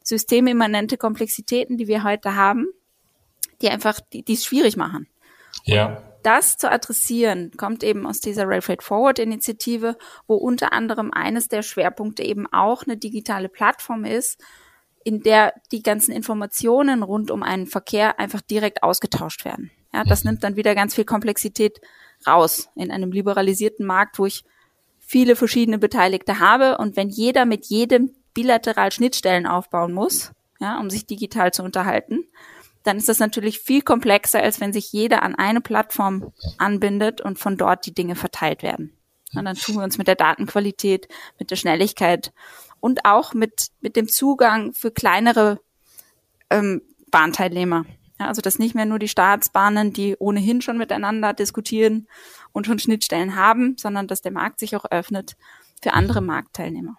systemimmanente 0.04 0.98
Komplexitäten, 0.98 1.78
die 1.78 1.88
wir 1.88 2.04
heute 2.04 2.36
haben, 2.36 2.68
die 3.62 3.70
einfach, 3.70 4.00
die, 4.14 4.24
die 4.24 4.34
es 4.34 4.46
schwierig 4.46 4.78
machen. 4.78 5.08
Ja. 5.66 6.02
das 6.24 6.58
zu 6.58 6.72
adressieren, 6.72 7.52
kommt 7.58 7.84
eben 7.84 8.06
aus 8.08 8.20
dieser 8.20 8.48
Rail 8.48 8.62
Freight 8.62 8.84
Forward 8.84 9.20
Initiative, 9.20 9.98
wo 10.28 10.36
unter 10.36 10.72
anderem 10.72 11.12
eines 11.12 11.48
der 11.50 11.62
Schwerpunkte 11.62 12.24
eben 12.24 12.48
auch 12.52 12.84
eine 12.84 12.96
digitale 12.96 13.50
Plattform 13.50 14.06
ist, 14.06 14.42
in 15.04 15.22
der 15.22 15.54
die 15.72 15.84
ganzen 15.84 16.12
Informationen 16.12 17.04
rund 17.04 17.32
um 17.32 17.44
einen 17.44 17.68
Verkehr 17.68 18.20
einfach 18.20 18.42
direkt 18.42 18.84
ausgetauscht 18.84 19.46
werden. 19.46 19.72
Ja, 19.94 20.04
das 20.04 20.24
nimmt 20.24 20.44
dann 20.44 20.56
wieder 20.56 20.76
ganz 20.76 20.96
viel 20.96 21.06
Komplexität 21.06 21.82
raus 22.26 22.70
in 22.76 22.92
einem 22.92 23.12
liberalisierten 23.12 23.86
Markt, 23.86 24.20
wo 24.20 24.26
ich 24.26 24.44
viele 25.00 25.36
verschiedene 25.36 25.78
Beteiligte 25.78 26.40
habe 26.40 26.78
und 26.78 26.96
wenn 26.96 27.10
jeder 27.10 27.46
mit 27.46 27.66
jedem 27.66 28.14
bilateral 28.34 28.92
Schnittstellen 28.92 29.46
aufbauen 29.46 29.92
muss, 29.92 30.32
ja, 30.60 30.80
um 30.80 30.90
sich 30.90 31.06
digital 31.06 31.52
zu 31.52 31.64
unterhalten, 31.64 32.26
dann 32.84 32.98
ist 32.98 33.10
das 33.10 33.20
natürlich 33.20 33.60
viel 33.60 33.82
komplexer, 33.82 34.42
als 34.42 34.62
wenn 34.62 34.74
sich 34.74 34.92
jeder 34.92 35.24
an 35.24 35.36
eine 35.36 35.62
Plattform 35.62 36.32
anbindet 36.58 37.22
und 37.22 37.38
von 37.38 37.58
dort 37.58 37.86
die 37.86 37.94
Dinge 37.94 38.16
verteilt 38.16 38.64
werden. 38.64 38.94
Und 39.34 39.46
dann 39.46 39.56
tun 39.56 39.76
wir 39.76 39.84
uns 39.84 39.98
mit 39.98 40.08
der 40.08 40.16
Datenqualität, 40.16 41.08
mit 41.40 41.52
der 41.52 41.56
Schnelligkeit 41.56 42.34
und 42.80 43.06
auch 43.06 43.34
mit, 43.34 43.68
mit 43.80 43.96
dem 43.96 44.08
Zugang 44.08 44.74
für 44.74 44.92
kleinere 44.92 45.60
ähm, 46.50 46.82
Bahnteilnehmer. 47.12 47.86
Ja, 48.20 48.28
also 48.28 48.42
dass 48.42 48.60
nicht 48.60 48.76
mehr 48.76 48.86
nur 48.86 49.00
die 49.00 49.08
Staatsbahnen, 49.08 49.94
die 49.94 50.16
ohnehin 50.20 50.62
schon 50.62 50.78
miteinander 50.78 51.34
diskutieren 51.34 52.08
und 52.52 52.68
schon 52.68 52.80
Schnittstellen 52.80 53.36
haben, 53.36 53.78
sondern 53.78 54.08
dass 54.08 54.22
der 54.22 54.32
Markt 54.32 54.60
sich 54.60 54.76
auch 54.76 54.86
öffnet 54.92 55.36
für 55.82 55.94
andere 55.94 56.22
Marktteilnehmer. 56.22 56.98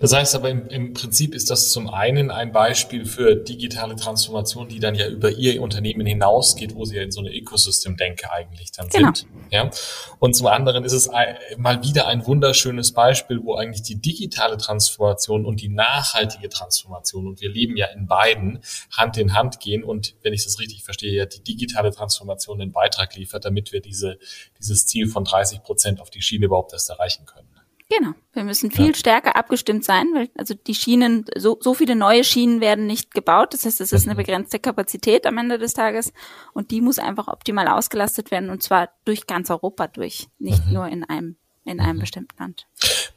Das 0.00 0.12
heißt 0.12 0.34
aber 0.34 0.50
im, 0.50 0.66
im, 0.66 0.94
Prinzip 0.94 1.34
ist 1.34 1.48
das 1.48 1.70
zum 1.70 1.88
einen 1.88 2.32
ein 2.32 2.50
Beispiel 2.50 3.04
für 3.04 3.36
digitale 3.36 3.94
Transformation, 3.94 4.68
die 4.68 4.80
dann 4.80 4.96
ja 4.96 5.06
über 5.06 5.30
ihr 5.30 5.62
Unternehmen 5.62 6.04
hinausgeht, 6.04 6.74
wo 6.74 6.84
sie 6.84 6.96
ja 6.96 7.02
in 7.02 7.12
so 7.12 7.20
eine 7.20 7.30
Ecosystem-Denke 7.30 8.32
eigentlich 8.32 8.72
dann 8.72 8.88
genau. 8.88 9.12
sind. 9.14 9.28
Ja? 9.52 9.70
Und 10.18 10.34
zum 10.34 10.48
anderen 10.48 10.84
ist 10.84 10.92
es 10.92 11.08
mal 11.56 11.84
wieder 11.84 12.08
ein 12.08 12.26
wunderschönes 12.26 12.92
Beispiel, 12.92 13.40
wo 13.44 13.54
eigentlich 13.54 13.82
die 13.82 14.00
digitale 14.00 14.56
Transformation 14.56 15.46
und 15.46 15.60
die 15.60 15.68
nachhaltige 15.68 16.48
Transformation, 16.48 17.28
und 17.28 17.40
wir 17.40 17.50
leben 17.50 17.76
ja 17.76 17.86
in 17.86 18.08
beiden, 18.08 18.60
Hand 18.90 19.16
in 19.18 19.34
Hand 19.34 19.60
gehen 19.60 19.84
und, 19.84 20.16
wenn 20.22 20.32
ich 20.32 20.42
das 20.42 20.58
richtig 20.58 20.82
verstehe, 20.82 21.12
ja 21.12 21.26
die 21.26 21.44
digitale 21.44 21.92
Transformation 21.92 22.58
den 22.58 22.72
Beitrag 22.72 23.14
liefert, 23.14 23.44
damit 23.44 23.72
wir 23.72 23.80
diese, 23.80 24.18
dieses 24.58 24.86
Ziel 24.86 25.06
von 25.06 25.24
30 25.24 25.62
Prozent 25.62 26.00
auf 26.00 26.10
die 26.10 26.22
Schiene 26.22 26.46
überhaupt 26.46 26.72
erst 26.72 26.90
erreichen 26.90 27.24
können. 27.24 27.51
Genau. 27.98 28.12
Wir 28.32 28.44
müssen 28.44 28.70
viel 28.70 28.88
ja. 28.88 28.94
stärker 28.94 29.36
abgestimmt 29.36 29.84
sein, 29.84 30.06
weil 30.14 30.28
also 30.36 30.54
die 30.54 30.74
Schienen, 30.74 31.26
so, 31.36 31.58
so 31.60 31.74
viele 31.74 31.94
neue 31.94 32.24
Schienen 32.24 32.60
werden 32.60 32.86
nicht 32.86 33.12
gebaut. 33.12 33.52
Das 33.52 33.66
heißt, 33.66 33.80
es 33.80 33.92
ist 33.92 34.04
eine 34.04 34.14
mhm. 34.14 34.18
begrenzte 34.18 34.58
Kapazität 34.58 35.26
am 35.26 35.36
Ende 35.38 35.58
des 35.58 35.74
Tages 35.74 36.12
und 36.54 36.70
die 36.70 36.80
muss 36.80 36.98
einfach 36.98 37.28
optimal 37.28 37.68
ausgelastet 37.68 38.30
werden 38.30 38.50
und 38.50 38.62
zwar 38.62 38.90
durch 39.04 39.26
ganz 39.26 39.50
Europa 39.50 39.88
durch, 39.88 40.28
nicht 40.38 40.64
mhm. 40.66 40.72
nur 40.72 40.88
in 40.88 41.04
einem 41.04 41.36
in 41.64 41.78
einem 41.80 41.96
mhm. 41.96 42.00
bestimmten 42.00 42.36
Land. 42.40 42.66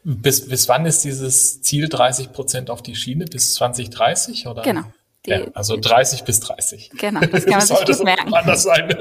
Bis, 0.04 0.48
bis 0.48 0.70
wann 0.70 0.86
ist 0.86 1.04
dieses 1.04 1.62
Ziel 1.64 1.90
30 1.90 2.32
Prozent 2.32 2.70
auf 2.70 2.84
die 2.84 2.96
Schiene? 2.96 3.26
Bis 3.26 3.56
2030 3.56 4.46
oder? 4.46 4.62
Genau. 4.62 4.84
Die, 5.26 5.32
ja, 5.32 5.48
also 5.56 5.78
30 5.78 6.26
bis 6.26 6.42
30. 6.42 6.92
Genau, 6.92 7.20
das 7.32 7.46
kann 7.46 7.58
man 7.58 7.62
sich 7.62 7.86
gut 7.86 8.04
merken. 8.04 8.32
Anders 8.34 8.64
sein. 8.64 8.96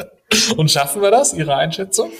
Und 0.56 0.70
schaffen 0.70 1.02
wir 1.02 1.10
das, 1.10 1.34
Ihre 1.34 1.56
Einschätzung? 1.56 2.10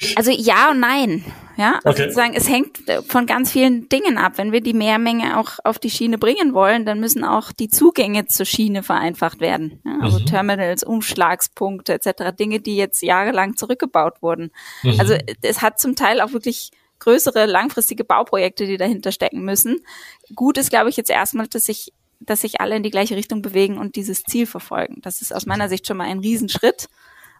Äh, 0.00 0.14
also 0.16 0.30
ja 0.30 0.70
und 0.70 0.80
nein. 0.80 1.24
Ja, 1.56 1.80
also 1.84 1.88
okay. 1.88 2.02
sozusagen, 2.02 2.34
es 2.34 2.50
hängt 2.50 2.80
von 3.08 3.24
ganz 3.24 3.50
vielen 3.50 3.88
Dingen 3.88 4.18
ab. 4.18 4.34
Wenn 4.36 4.52
wir 4.52 4.60
die 4.60 4.74
Mehrmenge 4.74 5.38
auch 5.38 5.52
auf 5.64 5.78
die 5.78 5.88
Schiene 5.88 6.18
bringen 6.18 6.52
wollen, 6.52 6.84
dann 6.84 7.00
müssen 7.00 7.24
auch 7.24 7.50
die 7.50 7.68
Zugänge 7.68 8.26
zur 8.26 8.44
Schiene 8.44 8.82
vereinfacht 8.82 9.40
werden. 9.40 9.80
Ja, 9.84 9.98
also 10.02 10.18
mhm. 10.18 10.26
Terminals, 10.26 10.84
Umschlagspunkte 10.84 11.94
etc. 11.94 12.36
Dinge, 12.38 12.60
die 12.60 12.76
jetzt 12.76 13.02
jahrelang 13.02 13.56
zurückgebaut 13.56 14.20
wurden. 14.20 14.50
Mhm. 14.82 15.00
Also 15.00 15.16
es 15.40 15.62
hat 15.62 15.80
zum 15.80 15.96
Teil 15.96 16.20
auch 16.20 16.32
wirklich 16.32 16.72
größere 16.98 17.46
langfristige 17.46 18.04
Bauprojekte, 18.04 18.66
die 18.66 18.76
dahinter 18.76 19.12
stecken 19.12 19.42
müssen. 19.42 19.80
Gut 20.34 20.58
ist, 20.58 20.68
glaube 20.68 20.90
ich, 20.90 20.96
jetzt 20.98 21.10
erstmal, 21.10 21.46
dass 21.46 21.64
sich 21.64 21.92
dass 22.18 22.40
sich 22.40 22.62
alle 22.62 22.76
in 22.76 22.82
die 22.82 22.90
gleiche 22.90 23.14
Richtung 23.14 23.42
bewegen 23.42 23.76
und 23.76 23.94
dieses 23.94 24.22
Ziel 24.22 24.46
verfolgen. 24.46 25.00
Das 25.02 25.20
ist 25.20 25.34
aus 25.34 25.44
meiner 25.44 25.68
Sicht 25.68 25.86
schon 25.86 25.98
mal 25.98 26.08
ein 26.08 26.18
Riesenschritt 26.18 26.88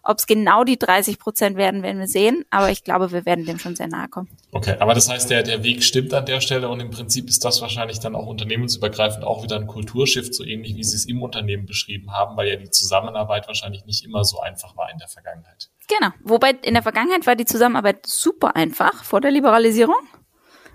Ob 0.09 0.19
es 0.19 0.25
genau 0.25 0.63
die 0.63 0.79
30 0.79 1.19
Prozent 1.19 1.57
werden, 1.57 1.83
werden 1.83 1.99
wir 1.99 2.07
sehen, 2.07 2.45
aber 2.49 2.71
ich 2.71 2.85
glaube, 2.85 3.11
wir 3.11 3.25
werden 3.25 3.45
dem 3.45 3.59
schon 3.59 3.75
sehr 3.75 3.89
nahe 3.89 4.07
kommen. 4.07 4.29
Okay, 4.53 4.77
aber 4.79 4.93
das 4.93 5.09
heißt, 5.09 5.29
der, 5.29 5.43
der 5.43 5.63
Weg 5.63 5.83
stimmt 5.83 6.13
an 6.13 6.25
der 6.25 6.39
Stelle 6.39 6.69
und 6.69 6.79
im 6.79 6.91
Prinzip 6.91 7.27
ist 7.27 7.43
das 7.43 7.61
wahrscheinlich 7.61 7.99
dann 7.99 8.15
auch 8.15 8.25
unternehmensübergreifend 8.25 9.25
auch 9.25 9.43
wieder 9.43 9.57
ein 9.57 9.67
Kulturschiff, 9.67 10.33
so 10.33 10.45
ähnlich 10.45 10.77
wie 10.77 10.83
Sie 10.85 10.95
es 10.95 11.05
im 11.05 11.21
Unternehmen 11.21 11.65
beschrieben 11.65 12.13
haben, 12.13 12.37
weil 12.37 12.47
ja 12.47 12.55
die 12.55 12.69
Zusammenarbeit 12.69 13.47
wahrscheinlich 13.47 13.83
nicht 13.83 14.05
immer 14.05 14.23
so 14.23 14.39
einfach 14.39 14.77
war 14.77 14.89
in 14.89 14.97
der 14.97 15.09
Vergangenheit. 15.09 15.69
Genau, 15.89 16.13
wobei 16.23 16.51
in 16.61 16.73
der 16.73 16.83
Vergangenheit 16.83 17.27
war 17.27 17.35
die 17.35 17.43
Zusammenarbeit 17.43 18.05
super 18.05 18.55
einfach 18.55 19.03
vor 19.03 19.19
der 19.19 19.31
Liberalisierung. 19.31 19.97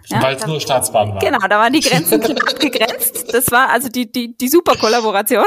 Ja, 0.09 0.23
Weil 0.23 0.37
es 0.37 0.47
nur 0.47 0.61
Staatsbahn 0.61 1.15
war. 1.15 1.21
Genau, 1.21 1.39
da 1.39 1.59
waren 1.59 1.73
die 1.73 1.81
Grenzen 1.81 2.23
abgegrenzt. 2.39 3.33
Das 3.33 3.51
war 3.51 3.71
also 3.71 3.89
die, 3.89 4.11
die, 4.11 4.37
die 4.37 4.49
super 4.49 4.77
Kollaboration. 4.77 5.47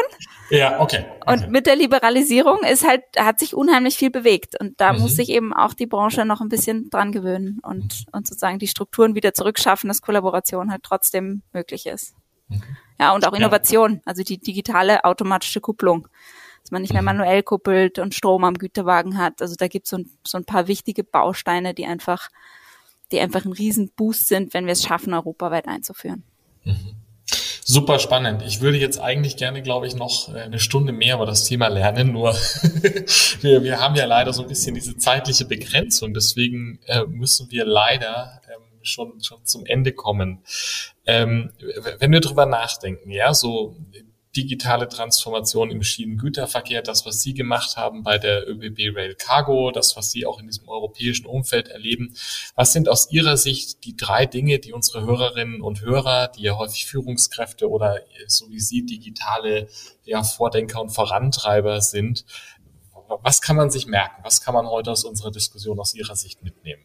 Ja, 0.49 0.79
okay. 0.79 1.05
okay. 1.21 1.31
Und 1.33 1.49
mit 1.51 1.65
der 1.65 1.75
Liberalisierung 1.75 2.59
ist 2.63 2.87
halt, 2.87 3.03
hat 3.17 3.39
sich 3.39 3.55
unheimlich 3.55 3.97
viel 3.97 4.11
bewegt. 4.11 4.59
Und 4.59 4.79
da 4.79 4.93
mhm. 4.93 5.01
muss 5.01 5.15
sich 5.15 5.29
eben 5.29 5.53
auch 5.53 5.73
die 5.73 5.87
Branche 5.87 6.25
noch 6.25 6.41
ein 6.41 6.49
bisschen 6.49 6.89
dran 6.89 7.11
gewöhnen 7.11 7.59
und, 7.61 7.83
mhm. 7.83 8.13
und 8.13 8.27
sozusagen 8.27 8.59
die 8.59 8.67
Strukturen 8.67 9.15
wieder 9.15 9.33
zurückschaffen, 9.33 9.87
dass 9.87 10.01
Kollaboration 10.01 10.71
halt 10.71 10.83
trotzdem 10.83 11.41
möglich 11.53 11.85
ist. 11.85 12.15
Mhm. 12.47 12.61
Ja, 12.99 13.13
und 13.13 13.27
auch 13.27 13.33
Innovation, 13.33 13.95
ja. 13.95 14.01
also 14.05 14.23
die 14.23 14.37
digitale 14.37 15.03
automatische 15.03 15.61
Kupplung. 15.61 16.07
Dass 16.61 16.71
man 16.71 16.81
nicht 16.81 16.93
mehr 16.93 17.01
mhm. 17.01 17.17
manuell 17.17 17.43
kuppelt 17.43 17.99
und 17.99 18.15
Strom 18.15 18.43
am 18.43 18.55
Güterwagen 18.55 19.17
hat. 19.17 19.41
Also 19.41 19.55
da 19.55 19.67
gibt 19.67 19.85
es 19.85 19.91
so 19.91 19.97
ein, 19.97 20.09
so 20.25 20.37
ein 20.37 20.45
paar 20.45 20.67
wichtige 20.67 21.03
Bausteine, 21.03 21.73
die 21.73 21.85
einfach 21.85 22.29
die 23.11 23.19
einfach 23.19 23.45
ein 23.45 23.51
Riesenboost 23.51 24.27
sind, 24.27 24.53
wenn 24.53 24.65
wir 24.65 24.73
es 24.73 24.83
schaffen, 24.83 25.13
europaweit 25.13 25.67
einzuführen. 25.67 26.23
Mhm. 26.63 26.95
Super 27.67 27.97
spannend. 27.97 28.43
Ich 28.43 28.61
würde 28.61 28.77
jetzt 28.77 28.99
eigentlich 28.99 29.37
gerne, 29.37 29.63
glaube 29.63 29.87
ich, 29.87 29.95
noch 29.95 30.31
äh, 30.31 30.41
eine 30.41 30.59
Stunde 30.59 30.93
mehr 30.93 31.15
über 31.15 31.25
das 31.25 31.45
Thema 31.45 31.67
lernen. 31.67 32.11
Nur 32.11 32.31
wir, 33.41 33.63
wir 33.63 33.79
haben 33.79 33.95
ja 33.95 34.05
leider 34.05 34.33
so 34.33 34.43
ein 34.43 34.47
bisschen 34.47 34.75
diese 34.75 34.97
zeitliche 34.97 35.45
Begrenzung. 35.45 36.13
Deswegen 36.13 36.79
äh, 36.85 37.05
müssen 37.05 37.49
wir 37.49 37.65
leider 37.65 38.39
ähm, 38.53 38.61
schon, 38.83 39.19
schon 39.23 39.43
zum 39.45 39.65
Ende 39.65 39.93
kommen. 39.93 40.43
Ähm, 41.07 41.53
wenn 41.97 42.11
wir 42.11 42.19
drüber 42.19 42.45
nachdenken, 42.45 43.09
ja, 43.09 43.33
so 43.33 43.75
digitale 44.35 44.87
Transformation 44.87 45.71
im 45.71 45.83
Schienengüterverkehr, 45.83 46.81
das, 46.81 47.05
was 47.05 47.21
Sie 47.21 47.33
gemacht 47.33 47.77
haben 47.77 48.03
bei 48.03 48.17
der 48.17 48.49
ÖBB 48.49 48.95
Rail 48.95 49.15
Cargo, 49.15 49.71
das, 49.71 49.95
was 49.95 50.11
Sie 50.11 50.25
auch 50.25 50.39
in 50.39 50.47
diesem 50.47 50.67
europäischen 50.67 51.25
Umfeld 51.25 51.69
erleben. 51.69 52.15
Was 52.55 52.73
sind 52.73 52.89
aus 52.89 53.11
Ihrer 53.11 53.37
Sicht 53.37 53.83
die 53.85 53.95
drei 53.95 54.25
Dinge, 54.25 54.59
die 54.59 54.73
unsere 54.73 55.05
Hörerinnen 55.05 55.61
und 55.61 55.81
Hörer, 55.81 56.27
die 56.29 56.43
ja 56.43 56.57
häufig 56.57 56.85
Führungskräfte 56.85 57.69
oder 57.69 58.01
so 58.27 58.49
wie 58.49 58.59
Sie 58.59 58.85
digitale 58.85 59.67
ja, 60.03 60.23
Vordenker 60.23 60.81
und 60.81 60.89
Vorantreiber 60.89 61.81
sind, 61.81 62.25
was 63.21 63.41
kann 63.41 63.55
man 63.55 63.69
sich 63.69 63.85
merken? 63.85 64.23
Was 64.23 64.41
kann 64.41 64.53
man 64.53 64.67
heute 64.67 64.91
aus 64.91 65.03
unserer 65.03 65.31
Diskussion 65.31 65.79
aus 65.79 65.93
Ihrer 65.93 66.15
Sicht 66.15 66.43
mitnehmen? 66.43 66.83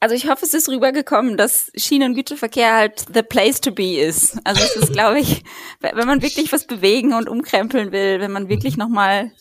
Also 0.00 0.14
ich 0.14 0.28
hoffe, 0.28 0.44
es 0.44 0.54
ist 0.54 0.68
rübergekommen, 0.68 1.36
dass 1.36 1.70
Schienengüterverkehr 1.76 2.74
halt 2.74 3.06
the 3.12 3.22
place 3.22 3.60
to 3.60 3.72
be 3.72 3.98
ist. 3.98 4.38
Also 4.44 4.62
es 4.62 4.76
ist, 4.76 4.92
glaube 4.92 5.20
ich, 5.20 5.42
wenn 5.80 6.06
man 6.06 6.22
wirklich 6.22 6.52
was 6.52 6.66
bewegen 6.66 7.14
und 7.14 7.28
umkrempeln 7.28 7.92
will, 7.92 8.20
wenn 8.20 8.32
man 8.32 8.48
wirklich 8.48 8.76
nochmal 8.76 9.32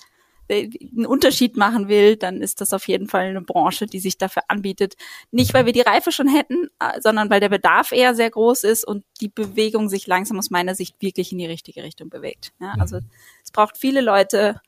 einen 0.49 1.05
Unterschied 1.05 1.57
machen 1.57 1.87
will, 1.87 2.17
dann 2.17 2.41
ist 2.41 2.61
das 2.61 2.71
auf 2.71 2.87
jeden 2.87 3.07
Fall 3.07 3.25
eine 3.25 3.41
Branche, 3.41 3.87
die 3.87 3.99
sich 3.99 4.17
dafür 4.17 4.43
anbietet. 4.47 4.95
Nicht, 5.31 5.53
weil 5.53 5.65
wir 5.65 5.73
die 5.73 5.81
Reife 5.81 6.11
schon 6.11 6.27
hätten, 6.27 6.67
äh, 6.79 7.01
sondern 7.01 7.29
weil 7.29 7.39
der 7.39 7.49
Bedarf 7.49 7.91
eher 7.91 8.13
sehr 8.13 8.29
groß 8.29 8.63
ist 8.63 8.85
und 8.85 9.03
die 9.21 9.29
Bewegung 9.29 9.89
sich 9.89 10.05
langsam 10.07 10.37
aus 10.37 10.51
meiner 10.51 10.75
Sicht 10.75 10.95
wirklich 10.99 11.31
in 11.31 11.39
die 11.39 11.47
richtige 11.47 11.83
Richtung 11.83 12.09
bewegt. 12.09 12.53
Ja, 12.59 12.75
also 12.79 12.99
es 13.43 13.51
braucht 13.51 13.77
viele 13.77 14.01
Leute, 14.01 14.61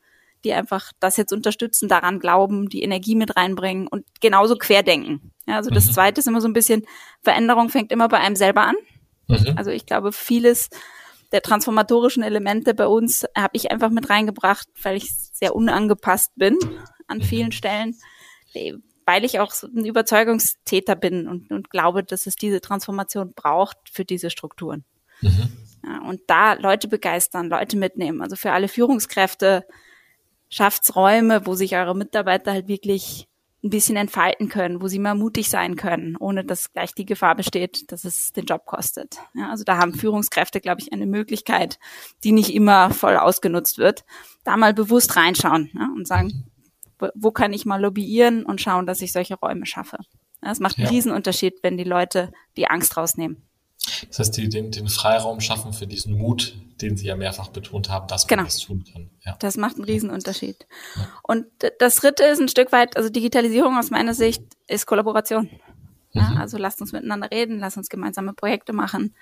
die 0.44 0.54
einfach 0.54 0.92
das 1.00 1.18
jetzt 1.18 1.34
unterstützen, 1.34 1.88
daran 1.88 2.20
glauben, 2.20 2.70
die 2.70 2.84
Energie 2.84 3.16
mit 3.16 3.36
reinbringen 3.36 3.88
und 3.88 4.06
genauso 4.22 4.56
querdenken. 4.56 5.32
Ja, 5.48 5.56
also 5.56 5.70
das 5.70 5.88
mhm. 5.88 5.92
zweite 5.92 6.20
ist 6.20 6.28
immer 6.28 6.42
so 6.42 6.48
ein 6.48 6.54
bisschen, 6.54 6.86
Veränderung 7.22 7.70
fängt 7.70 7.92
immer 7.92 8.08
bei 8.08 8.20
einem 8.20 8.36
selber 8.36 8.64
an. 8.64 8.76
Mhm. 9.28 9.54
Also 9.56 9.72
ich 9.72 9.86
glaube, 9.86 10.12
vieles 10.12 10.70
der 11.32 11.42
transformatorischen 11.42 12.24
Elemente 12.24 12.74
bei 12.74 12.88
uns 12.88 13.26
habe 13.36 13.52
ich 13.54 13.72
einfach 13.72 13.90
mit 13.90 14.10
reingebracht, 14.10 14.68
weil 14.82 14.96
ich 14.96 15.12
sehr 15.34 15.56
unangepasst 15.56 16.32
bin 16.36 16.58
an 17.08 17.18
mhm. 17.18 17.24
vielen 17.24 17.52
Stellen, 17.52 17.96
weil 19.06 19.26
ich 19.26 19.40
auch 19.40 19.52
so 19.52 19.68
ein 19.68 19.86
Überzeugungstäter 19.86 20.96
bin 20.96 21.28
und, 21.28 21.52
und 21.52 21.70
glaube, 21.70 22.04
dass 22.04 22.28
es 22.28 22.36
diese 22.36 22.62
Transformation 22.62 23.34
braucht 23.34 23.78
für 23.92 24.06
diese 24.06 24.30
Strukturen. 24.30 24.86
Mhm. 25.22 25.50
Ja, 25.84 26.02
und 26.02 26.22
da 26.28 26.54
Leute 26.54 26.88
begeistern, 26.88 27.50
Leute 27.50 27.78
mitnehmen. 27.78 28.22
Also 28.22 28.36
für 28.36 28.52
alle 28.52 28.68
Führungskräfte 28.68 29.66
schafft's 30.50 30.96
Räume, 30.96 31.46
wo 31.46 31.56
sich 31.56 31.76
eure 31.76 31.96
Mitarbeiter 31.96 32.54
halt 32.54 32.68
wirklich 32.68 33.28
ein 33.64 33.70
bisschen 33.70 33.98
entfalten 33.98 34.50
können, 34.50 34.82
wo 34.82 34.88
sie 34.88 35.00
mal 35.00 35.16
mutig 35.16 35.50
sein 35.50 35.76
können, 35.76 36.16
ohne 36.18 36.46
dass 36.46 36.72
gleich 36.72 36.94
die 36.94 37.06
Gefahr 37.06 37.36
besteht, 37.36 37.92
dass 37.92 38.06
es 38.06 38.32
den 38.32 38.46
Job 38.46 38.66
kostet. 38.66 39.18
Ja, 39.34 39.50
also 39.50 39.64
da 39.64 39.78
haben 39.78 39.94
Führungskräfte, 39.94 40.62
glaube 40.62 40.82
ich, 40.82 40.94
eine 40.94 41.08
Möglichkeit, 41.08 41.80
die 42.24 42.32
nicht 42.32 42.54
immer 42.54 42.92
voll 42.92 43.18
ausgenutzt 43.18 43.78
wird, 43.78 44.06
da 44.44 44.58
mal 44.58 44.74
bewusst 44.74 45.16
reinschauen 45.16 45.72
ja, 45.74 45.90
und 45.96 46.08
sagen, 46.08 46.46
wo 47.16 47.32
kann 47.32 47.54
ich 47.54 47.66
mal 47.66 47.82
lobbyieren 47.82 48.46
und 48.46 48.62
schauen, 48.62 48.86
dass 48.86 49.02
ich 49.02 49.12
solche 49.12 49.36
Räume 49.36 49.66
schaffe. 49.66 49.98
Ja, 50.42 50.50
das 50.50 50.60
macht 50.60 50.78
einen 50.78 50.86
ja. 50.86 50.92
Riesenunterschied, 50.92 51.56
wenn 51.64 51.78
die 51.78 51.84
Leute 51.84 52.32
die 52.58 52.68
Angst 52.68 52.96
rausnehmen. 52.96 53.44
Das 54.10 54.20
heißt, 54.20 54.38
die 54.38 54.50
den, 54.50 54.72
den 54.72 54.88
Freiraum 54.88 55.40
schaffen 55.40 55.74
für 55.74 55.88
diesen 55.88 56.18
Mut, 56.18 56.56
den 56.82 56.98
Sie 56.98 57.08
ja 57.08 57.16
mehrfach 57.16 57.50
betont 57.50 57.90
haben, 57.90 58.08
dass 58.08 58.24
man 58.24 58.30
genau. 58.30 58.44
das 58.44 58.60
tun 58.60 58.84
kann. 58.92 59.10
Ja. 59.26 59.36
Das 59.40 59.58
macht 59.58 59.76
einen 59.76 59.86
Riesenunterschied. 59.86 60.68
Ja. 60.96 61.08
Und 61.24 61.46
das 61.80 61.96
dritte 61.96 62.24
ist 62.24 62.40
ein 62.40 62.50
Stück 62.50 62.72
weit, 62.72 62.98
also 62.98 63.10
Digitalisierung 63.10 63.78
aus 63.78 63.90
meiner 63.90 64.14
Sicht 64.14 64.44
ist 64.68 64.86
Kollaboration. 64.86 65.50
Ja, 66.12 66.30
mhm. 66.30 66.38
also 66.38 66.58
lasst 66.58 66.82
uns 66.82 66.92
miteinander 66.92 67.30
reden, 67.32 67.60
lasst 67.60 67.78
uns 67.78 67.90
gemeinsame 67.90 68.34
Projekte 68.34 68.74
machen. 68.74 69.16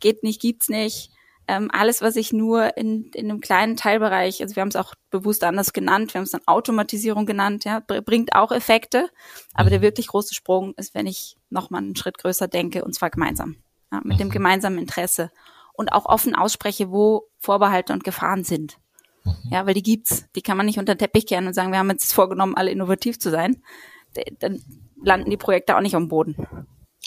Geht 0.00 0.22
nicht, 0.22 0.40
gibt's 0.40 0.68
nicht. 0.68 1.10
Ähm, 1.50 1.70
alles, 1.72 2.02
was 2.02 2.16
ich 2.16 2.32
nur 2.32 2.76
in, 2.76 3.10
in 3.14 3.30
einem 3.30 3.40
kleinen 3.40 3.76
Teilbereich, 3.76 4.42
also 4.42 4.54
wir 4.54 4.60
haben 4.60 4.68
es 4.68 4.76
auch 4.76 4.94
bewusst 5.10 5.42
anders 5.44 5.72
genannt, 5.72 6.12
wir 6.12 6.18
haben 6.18 6.24
es 6.26 6.32
dann 6.32 6.46
Automatisierung 6.46 7.24
genannt, 7.24 7.64
ja, 7.64 7.80
bringt 7.80 8.34
auch 8.34 8.52
Effekte. 8.52 9.08
Aber 9.54 9.66
mhm. 9.66 9.70
der 9.70 9.82
wirklich 9.82 10.08
große 10.08 10.34
Sprung 10.34 10.74
ist, 10.76 10.94
wenn 10.94 11.06
ich 11.06 11.36
nochmal 11.48 11.82
einen 11.82 11.96
Schritt 11.96 12.18
größer 12.18 12.48
denke, 12.48 12.84
und 12.84 12.94
zwar 12.94 13.08
gemeinsam 13.08 13.56
ja, 13.92 14.00
mit 14.04 14.20
dem 14.20 14.28
mhm. 14.28 14.32
gemeinsamen 14.32 14.78
Interesse 14.78 15.30
und 15.72 15.92
auch 15.92 16.06
offen 16.06 16.34
ausspreche, 16.34 16.90
wo 16.90 17.28
Vorbehalte 17.38 17.92
und 17.92 18.04
Gefahren 18.04 18.44
sind. 18.44 18.78
Mhm. 19.24 19.34
Ja, 19.50 19.66
weil 19.66 19.74
die 19.74 19.82
gibt's. 19.82 20.26
Die 20.34 20.42
kann 20.42 20.56
man 20.56 20.66
nicht 20.66 20.78
unter 20.78 20.94
den 20.94 20.98
Teppich 20.98 21.26
kehren 21.26 21.46
und 21.46 21.54
sagen, 21.54 21.70
wir 21.70 21.78
haben 21.78 21.90
jetzt 21.90 22.12
vorgenommen, 22.12 22.56
alle 22.56 22.70
innovativ 22.70 23.18
zu 23.18 23.30
sein. 23.30 23.62
Dann 24.40 24.62
landen 25.02 25.30
die 25.30 25.36
Projekte 25.36 25.76
auch 25.76 25.80
nicht 25.80 25.94
am 25.94 26.08
Boden. 26.08 26.36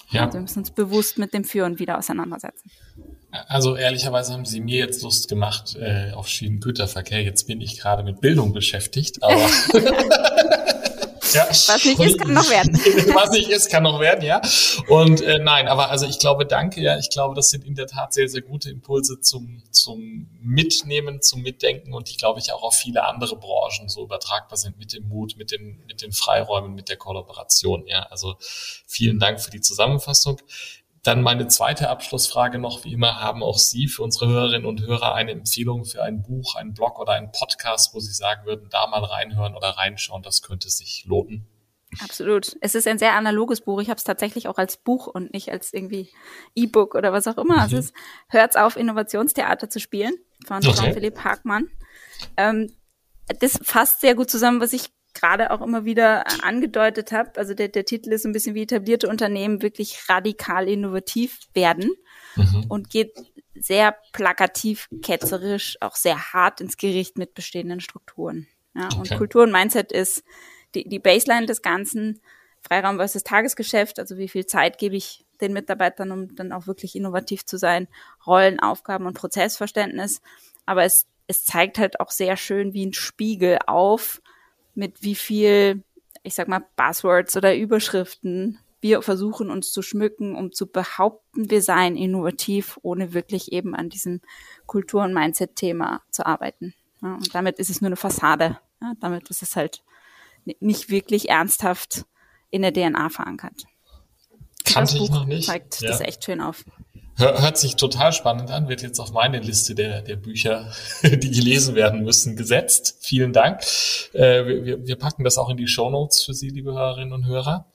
Ja. 0.10 0.26
Also 0.26 0.34
wir 0.36 0.41
müssen 0.41 0.60
uns 0.60 0.72
bewusst 0.72 1.17
mit 1.17 1.34
dem 1.34 1.44
Führen 1.44 1.80
wieder 1.80 1.98
auseinandersetzen. 1.98 2.72
Also 3.48 3.76
ehrlicherweise 3.76 4.34
haben 4.34 4.46
Sie 4.46 4.60
mir 4.60 4.78
jetzt 4.78 5.04
Lust 5.04 5.30
gemacht 5.30 5.76
äh, 5.80 6.12
auf 6.12 6.28
Schienengüterverkehr. 6.28 7.24
Jetzt 7.24 7.48
bin 7.48 7.62
ich 7.62 7.80
gerade 7.80 8.04
mit 8.04 8.20
Bildung 8.20 8.52
beschäftigt, 8.52 9.24
aber 9.24 9.48
Ja. 11.34 11.48
Was 11.50 11.86
nicht 11.86 12.00
ist, 12.00 12.20
kann 12.20 12.34
noch 12.34 12.50
werden. 12.50 12.74
Was 13.13 13.32
nicht 13.32 13.50
ist, 13.50 13.70
kann 13.70 13.84
noch 13.84 14.00
werden, 14.00 14.24
ja. 14.24 14.41
Und 14.88 15.22
äh, 15.22 15.39
nein, 15.39 15.67
aber 15.67 15.89
also 15.89 16.06
ich 16.06 16.20
glaube, 16.20 16.46
danke, 16.46 16.82
ja. 16.82 16.98
Ich 16.98 17.10
glaube, 17.10 17.36
das 17.36 17.50
sind 17.50 17.65
in 17.65 17.76
der 17.76 17.88
Tat 17.88 18.13
sehr, 18.13 18.28
sehr 18.28 18.41
gute 18.41 18.70
Impulse 18.70 19.20
zum, 19.22 19.63
zum 19.72 20.28
Mitnehmen, 20.41 21.22
zum 21.22 21.41
Mitdenken 21.41 21.94
und 21.94 22.10
die, 22.10 22.17
glaube 22.17 22.39
ich, 22.39 22.52
auch 22.52 22.63
auf 22.63 22.76
viele 22.76 23.06
andere 23.06 23.36
Branchen 23.36 23.89
so 23.89 24.04
übertragbar 24.04 24.58
sind 24.58 24.78
mit 24.78 24.94
dem 24.94 25.08
Mut, 25.08 25.36
mit 25.38 25.52
den, 25.52 25.84
mit 25.88 26.02
den 26.02 26.12
Freiräumen, 26.12 26.74
mit 26.74 26.89
der 26.89 26.98
Kollaboration, 26.98 27.86
ja. 27.88 28.04
Also 28.10 28.36
vielen 28.39 29.20
Dank 29.20 29.41
für 29.41 29.52
die 29.52 29.62
Zusammenfassung. 29.62 30.39
Dann 31.04 31.24
meine 31.24 31.48
zweite 31.48 31.90
Abschlussfrage 31.90 32.60
noch, 32.60 32.84
wie 32.84 32.94
immer, 32.94 33.20
haben 33.20 33.42
auch 33.42 33.58
Sie 33.58 33.88
für 33.88 34.04
unsere 34.04 34.28
Hörerinnen 34.28 34.68
und 34.68 34.82
Hörer 34.82 35.16
eine 35.16 35.32
Empfehlung 35.32 35.84
für 35.86 36.04
ein 36.04 36.22
Buch, 36.22 36.56
einen 36.56 36.74
Blog 36.74 37.00
oder 37.00 37.14
einen 37.14 37.32
Podcast, 37.32 37.96
wo 37.96 38.00
Sie 38.00 38.14
sagen 38.14 38.46
würden, 38.46 38.68
da 38.70 38.86
mal 38.86 39.04
reinhören 39.04 39.56
oder 39.56 39.70
reinschauen, 39.70 40.22
das 40.22 40.44
könnte 40.44 40.70
sich 40.70 41.06
lohnen? 41.08 41.48
Absolut. 42.00 42.56
Es 42.62 42.76
ist 42.76 42.88
ein 42.88 43.00
sehr 43.00 43.14
analoges 43.16 43.62
Buch. 43.62 43.82
Ich 43.82 43.90
habe 43.90 43.98
es 43.98 44.04
tatsächlich 44.04 44.48
auch 44.48 44.58
als 44.58 44.78
Buch 44.78 45.08
und 45.08 45.34
nicht 45.34 45.52
als 45.52 45.74
irgendwie 45.74 46.10
E-Book 46.56 46.96
oder 46.96 47.12
was 47.12 47.28
auch 47.28 47.38
immer. 47.38 47.56
Mhm. 47.56 47.62
Also 47.62 47.78
es 47.78 47.94
hört 48.30 48.58
auf, 48.58 48.78
Innovationstheater 48.78 49.70
zu 49.70 49.80
spielen 49.80 50.14
von 50.46 50.58
okay. 50.58 50.74
Jean-Philippe 50.74 51.24
Hagmann. 51.24 51.68
Ähm, 52.38 52.72
das 53.40 53.60
fasst 53.64 54.02
sehr 54.02 54.16
gut 54.16 54.30
zusammen, 54.30 54.62
was 54.62 54.74
ich 54.74 54.90
gerade 55.13 55.52
auch 55.52 55.62
immer 55.62 55.86
wieder 55.86 56.26
angedeutet 56.43 57.12
habe, 57.12 57.32
also 57.38 57.54
der, 57.54 57.67
der 57.67 57.86
Titel 57.86 58.12
ist 58.12 58.26
ein 58.26 58.32
bisschen 58.32 58.56
wie 58.56 58.63
etablierte 58.63 59.08
Unternehmen 59.08 59.62
wirklich 59.62 60.10
radikal 60.10 60.67
innovativ 60.67 61.39
werden 61.54 61.91
mhm. 62.36 62.65
und 62.69 62.89
geht 62.89 63.13
sehr 63.54 63.95
plakativ, 64.13 64.88
ketzerisch, 65.02 65.78
auch 65.82 65.95
sehr 65.95 66.34
hart 66.34 66.62
ins 66.62 66.78
Gericht 66.78 67.17
mit 67.17 67.34
bestehenden 67.34 67.80
Strukturen. 67.80 68.47
Ja, 68.74 68.86
okay. 68.86 68.97
Und 68.97 69.17
Kultur 69.17 69.43
und 69.43 69.52
Mindset 69.52 69.91
ist 69.91 70.24
die, 70.74 70.88
die 70.88 71.00
Baseline 71.00 71.45
des 71.45 71.62
Ganzen, 71.62 72.21
Freiraum 72.62 72.97
versus 72.97 73.24
Tagesgeschäft, 73.24 74.00
also 74.00 74.17
wie 74.17 74.28
viel 74.28 74.45
Zeit 74.45 74.78
gebe 74.78 74.95
ich 74.95 75.26
den 75.41 75.54
Mitarbeitern, 75.54 76.12
um 76.12 76.36
dann 76.36 76.52
auch 76.52 76.67
wirklich 76.67 76.95
innovativ 76.95 77.45
zu 77.45 77.58
sein, 77.58 77.88
Rollen, 78.26 78.60
Aufgaben 78.60 79.08
und 79.08 79.17
Prozessverständnis. 79.17 80.21
Aber 80.65 80.84
es, 80.84 81.08
es 81.28 81.43
zeigt 81.43 81.80
halt 81.80 82.00
auch 82.00 82.12
sehr 82.12 82.38
schön 82.38 82.74
wie 82.74 82.86
ein 82.86 82.93
Spiegel 82.93 83.58
auf, 83.65 84.21
mit 84.75 85.01
wie 85.03 85.15
viel, 85.15 85.84
ich 86.23 86.36
sag 86.36 86.47
mal, 86.47 86.65
Buzzwords 86.75 87.36
oder 87.38 87.55
Überschriften 87.55 88.60
wir 88.81 89.03
versuchen 89.03 89.51
uns 89.51 89.71
zu 89.71 89.84
schmücken, 89.84 90.36
um 90.36 90.51
zu 90.51 90.65
behaupten, 90.65 91.49
wir 91.51 91.62
seien 91.62 91.95
innovativ, 91.95 92.79
ohne 92.81 93.13
wirklich 93.13 93.51
eben 93.51 93.75
an 93.75 93.89
diesem 93.89 94.21
Kultur- 94.65 95.03
und 95.03 95.13
Mindset-Thema 95.13 96.01
zu 96.10 96.25
arbeiten. 96.25 96.73
Ja, 97.01 97.13
und 97.13 97.34
damit 97.34 97.60
ist 97.60 97.69
es 97.69 97.81
nur 97.81 97.89
eine 97.89 97.95
Fassade. 97.95 98.60
Ja, 98.81 98.93
damit 98.99 99.29
ist 99.29 99.43
es 99.43 99.55
halt 99.55 99.84
nicht 100.60 100.89
wirklich 100.89 101.29
ernsthaft 101.29 102.05
in 102.49 102.63
der 102.63 102.73
DNA 102.73 103.10
verankert. 103.10 103.65
Kannte 104.65 104.97
ich 104.97 105.12
noch 105.12 105.25
nicht. 105.25 105.47
Zeigt 105.47 105.81
ja. 105.81 105.89
das 105.89 106.01
echt 106.01 106.25
schön 106.25 106.41
auf. 106.41 106.65
Hört 107.21 107.57
sich 107.57 107.75
total 107.75 108.13
spannend 108.13 108.49
an, 108.49 108.67
wird 108.67 108.81
jetzt 108.81 108.99
auf 108.99 109.12
meine 109.12 109.39
Liste 109.39 109.75
der, 109.75 110.01
der 110.01 110.15
Bücher, 110.15 110.73
die 111.03 111.29
gelesen 111.29 111.75
werden 111.75 112.03
müssen, 112.03 112.36
gesetzt. 112.36 112.97
Vielen 112.99 113.31
Dank. 113.31 113.62
Äh, 114.13 114.45
wir, 114.45 114.88
wir 114.88 114.95
packen 114.95 115.23
das 115.23 115.38
auch 115.38 115.49
in 115.49 115.57
die 115.57 115.67
Show 115.67 115.91
Notes 115.91 116.23
für 116.23 116.34
Sie, 116.34 116.49
liebe 116.49 116.73
Hörerinnen 116.73 117.13
und 117.13 117.27
Hörer. 117.27 117.71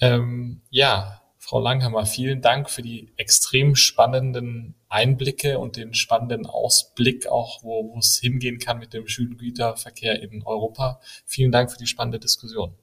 Ähm, 0.00 0.62
ja, 0.70 1.22
Frau 1.38 1.60
Langhammer, 1.60 2.04
vielen 2.04 2.42
Dank 2.42 2.68
für 2.68 2.82
die 2.82 3.12
extrem 3.16 3.76
spannenden 3.76 4.74
Einblicke 4.88 5.58
und 5.58 5.76
den 5.76 5.94
spannenden 5.94 6.46
Ausblick 6.46 7.28
auch, 7.28 7.62
wo, 7.62 7.92
wo 7.94 7.98
es 7.98 8.18
hingehen 8.18 8.58
kann 8.58 8.78
mit 8.78 8.92
dem 8.92 9.06
Schülengüterverkehr 9.06 10.20
in 10.20 10.42
Europa. 10.44 11.00
Vielen 11.26 11.52
Dank 11.52 11.70
für 11.70 11.78
die 11.78 11.86
spannende 11.86 12.18
Diskussion. 12.18 12.74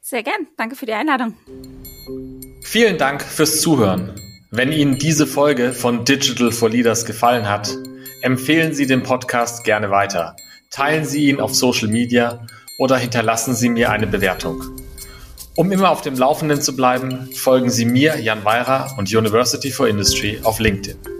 Sehr 0.00 0.22
gern. 0.22 0.46
Danke 0.56 0.76
für 0.76 0.86
die 0.86 0.92
Einladung. 0.92 1.34
Vielen 2.62 2.96
Dank 2.98 3.22
fürs 3.22 3.60
Zuhören. 3.60 4.14
Wenn 4.56 4.72
Ihnen 4.72 4.96
diese 4.96 5.26
Folge 5.26 5.74
von 5.74 6.06
Digital 6.06 6.50
for 6.50 6.70
Leaders 6.70 7.04
gefallen 7.04 7.46
hat, 7.46 7.68
empfehlen 8.22 8.72
Sie 8.72 8.86
den 8.86 9.02
Podcast 9.02 9.64
gerne 9.64 9.90
weiter. 9.90 10.34
Teilen 10.70 11.04
Sie 11.04 11.28
ihn 11.28 11.40
auf 11.40 11.54
Social 11.54 11.88
Media 11.88 12.46
oder 12.78 12.96
hinterlassen 12.96 13.54
Sie 13.54 13.68
mir 13.68 13.90
eine 13.90 14.06
Bewertung. 14.06 14.62
Um 15.56 15.70
immer 15.72 15.90
auf 15.90 16.00
dem 16.00 16.14
Laufenden 16.14 16.62
zu 16.62 16.74
bleiben, 16.74 17.28
folgen 17.34 17.68
Sie 17.68 17.84
mir, 17.84 18.18
Jan 18.18 18.46
Weira 18.46 18.94
und 18.96 19.14
University 19.14 19.70
for 19.70 19.88
Industry 19.88 20.40
auf 20.42 20.58
LinkedIn. 20.58 21.15